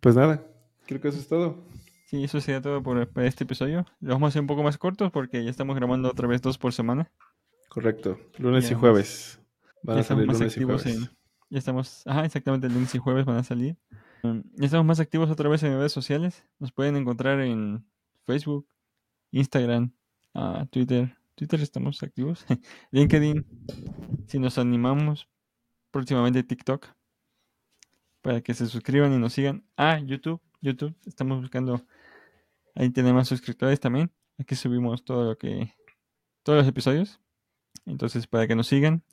Pues 0.00 0.14
nada, 0.14 0.46
creo 0.86 1.00
que 1.00 1.08
eso 1.08 1.18
es 1.18 1.28
todo. 1.28 1.64
Sí, 2.06 2.22
eso 2.22 2.40
sería 2.40 2.60
todo 2.60 2.82
por, 2.82 3.08
este 3.22 3.44
episodio. 3.44 3.86
Lo 4.00 4.14
vamos 4.14 4.26
a 4.26 4.28
hacer 4.28 4.42
un 4.42 4.46
poco 4.46 4.62
más 4.62 4.78
cortos 4.78 5.10
porque 5.10 5.42
ya 5.42 5.50
estamos 5.50 5.74
grabando 5.76 6.10
otra 6.10 6.28
vez 6.28 6.42
dos 6.42 6.58
por 6.58 6.72
semana. 6.72 7.10
Correcto, 7.68 8.18
lunes 8.38 8.70
y 8.70 8.74
jueves. 8.74 9.40
Van 9.82 9.98
a 9.98 10.02
salir 10.02 10.26
lunes 10.26 10.56
y 10.56 10.62
jueves. 10.62 11.10
ya 11.50 11.58
estamos, 11.58 12.06
ajá, 12.06 12.24
exactamente, 12.24 12.66
el 12.66 12.74
lunes 12.74 12.94
y 12.94 12.98
jueves 12.98 13.24
van 13.24 13.38
a 13.38 13.42
salir. 13.42 13.76
Um, 14.22 14.42
ya 14.54 14.66
estamos 14.66 14.86
más 14.86 15.00
activos 15.00 15.30
otra 15.30 15.48
vez 15.48 15.62
en 15.62 15.76
redes 15.76 15.92
sociales. 15.92 16.44
Nos 16.58 16.72
pueden 16.72 16.96
encontrar 16.96 17.40
en 17.40 17.84
Facebook, 18.24 18.66
Instagram, 19.32 19.92
uh, 20.34 20.66
Twitter. 20.66 21.16
Twitter 21.34 21.60
estamos 21.60 22.02
activos. 22.02 22.44
LinkedIn, 22.90 23.44
si 24.26 24.38
nos 24.38 24.58
animamos, 24.58 25.28
próximamente 25.90 26.42
TikTok. 26.42 26.86
Para 28.22 28.40
que 28.40 28.54
se 28.54 28.66
suscriban 28.66 29.12
y 29.12 29.18
nos 29.18 29.34
sigan. 29.34 29.66
Ah, 29.76 29.98
YouTube, 29.98 30.40
YouTube. 30.62 30.96
Estamos 31.04 31.40
buscando. 31.40 31.84
Ahí 32.74 32.90
tenemos 32.90 33.28
suscriptores 33.28 33.80
también. 33.80 34.10
Aquí 34.38 34.54
subimos 34.54 35.04
todo 35.04 35.24
lo 35.24 35.36
que. 35.36 35.74
Todos 36.42 36.60
los 36.60 36.68
episodios. 36.68 37.20
Entonces, 37.84 38.26
para 38.26 38.46
que 38.46 38.54
nos 38.54 38.68
sigan. 38.68 39.04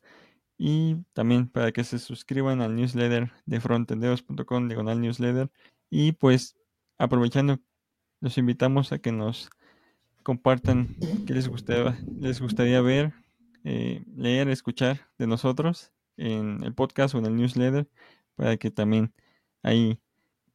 Y 0.57 0.95
también 1.13 1.49
para 1.49 1.71
que 1.71 1.83
se 1.83 1.99
suscriban 1.99 2.61
al 2.61 2.75
newsletter 2.75 3.31
de 3.45 3.59
frontendeos.com, 3.59 4.67
diagonal 4.67 5.01
newsletter. 5.01 5.51
Y 5.89 6.13
pues, 6.13 6.55
aprovechando, 6.97 7.59
los 8.21 8.37
invitamos 8.37 8.91
a 8.93 8.99
que 8.99 9.11
nos 9.11 9.49
compartan 10.23 10.95
qué 11.25 11.33
les 11.33 11.47
gustaría, 11.47 11.97
les 12.19 12.41
gustaría 12.41 12.81
ver, 12.81 13.13
eh, 13.63 14.03
leer, 14.15 14.49
escuchar 14.49 15.09
de 15.17 15.27
nosotros 15.27 15.91
en 16.17 16.63
el 16.63 16.73
podcast 16.73 17.15
o 17.15 17.19
en 17.19 17.25
el 17.25 17.35
newsletter, 17.35 17.89
para 18.35 18.57
que 18.57 18.71
también 18.71 19.13
ahí 19.63 19.99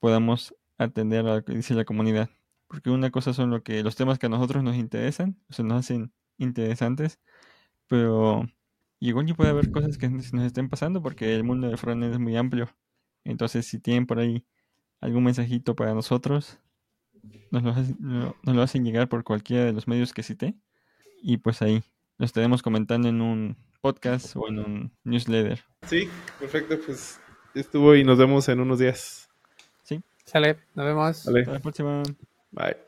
podamos 0.01 0.55
atender 0.79 1.27
a 1.27 1.37
lo 1.37 1.45
que 1.45 1.55
dice 1.55 1.75
la 1.75 1.85
comunidad. 1.85 2.31
Porque 2.69 2.91
una 2.91 3.11
cosa 3.11 3.33
son 3.33 3.51
lo 3.51 3.63
que 3.63 3.83
los 3.83 3.97
temas 3.97 4.19
que 4.19 4.27
a 4.27 4.29
nosotros 4.29 4.63
nos 4.63 4.77
interesan, 4.77 5.41
o 5.51 5.53
se 5.53 5.63
nos 5.63 5.81
hacen 5.81 6.13
interesantes, 6.39 7.21
pero 7.87 8.47
igual 9.01 9.27
puede 9.37 9.51
haber 9.51 9.71
cosas 9.71 9.99
que 9.99 10.09
nos 10.09 10.33
estén 10.33 10.69
pasando 10.69 11.03
porque 11.03 11.35
el 11.35 11.45
mundo 11.45 11.69
de 11.69 11.77
frontend 11.77 12.13
es 12.15 12.19
muy 12.19 12.37
amplio. 12.37 12.69
Entonces, 13.25 13.67
si 13.67 13.79
tienen 13.81 14.07
por 14.07 14.19
ahí 14.19 14.45
algún 15.01 15.25
mensajito 15.25 15.77
para 15.77 15.95
nosotros, 15.95 16.61
nos 17.51 17.63
lo, 17.63 17.71
hacen, 17.71 17.97
nos 18.01 18.35
lo 18.45 18.63
hacen 18.63 18.85
llegar 18.85 19.09
por 19.09 19.25
cualquiera 19.25 19.65
de 19.65 19.73
los 19.73 19.89
medios 19.89 20.13
que 20.13 20.23
cité. 20.23 20.55
Y 21.23 21.39
pues 21.39 21.63
ahí 21.63 21.83
lo 22.19 22.27
estaremos 22.27 22.63
comentando 22.63 23.09
en 23.09 23.21
un 23.21 23.57
podcast 23.81 24.37
o 24.37 24.49
en 24.49 24.59
un 24.59 24.93
newsletter. 25.05 25.63
Sí, 25.87 26.09
perfecto. 26.39 26.77
Pues 26.85 27.21
estuvo 27.55 27.95
y 27.95 28.05
nos 28.05 28.19
vemos 28.19 28.49
en 28.49 28.61
unos 28.61 28.79
días. 28.79 29.29
Sí. 29.83 30.03
Sale, 30.25 30.59
nos 30.75 30.87
vemos. 30.87 31.29
Hasta 31.29 31.53
la 31.53 31.61
próxima. 31.61 32.03
Bye. 32.51 32.86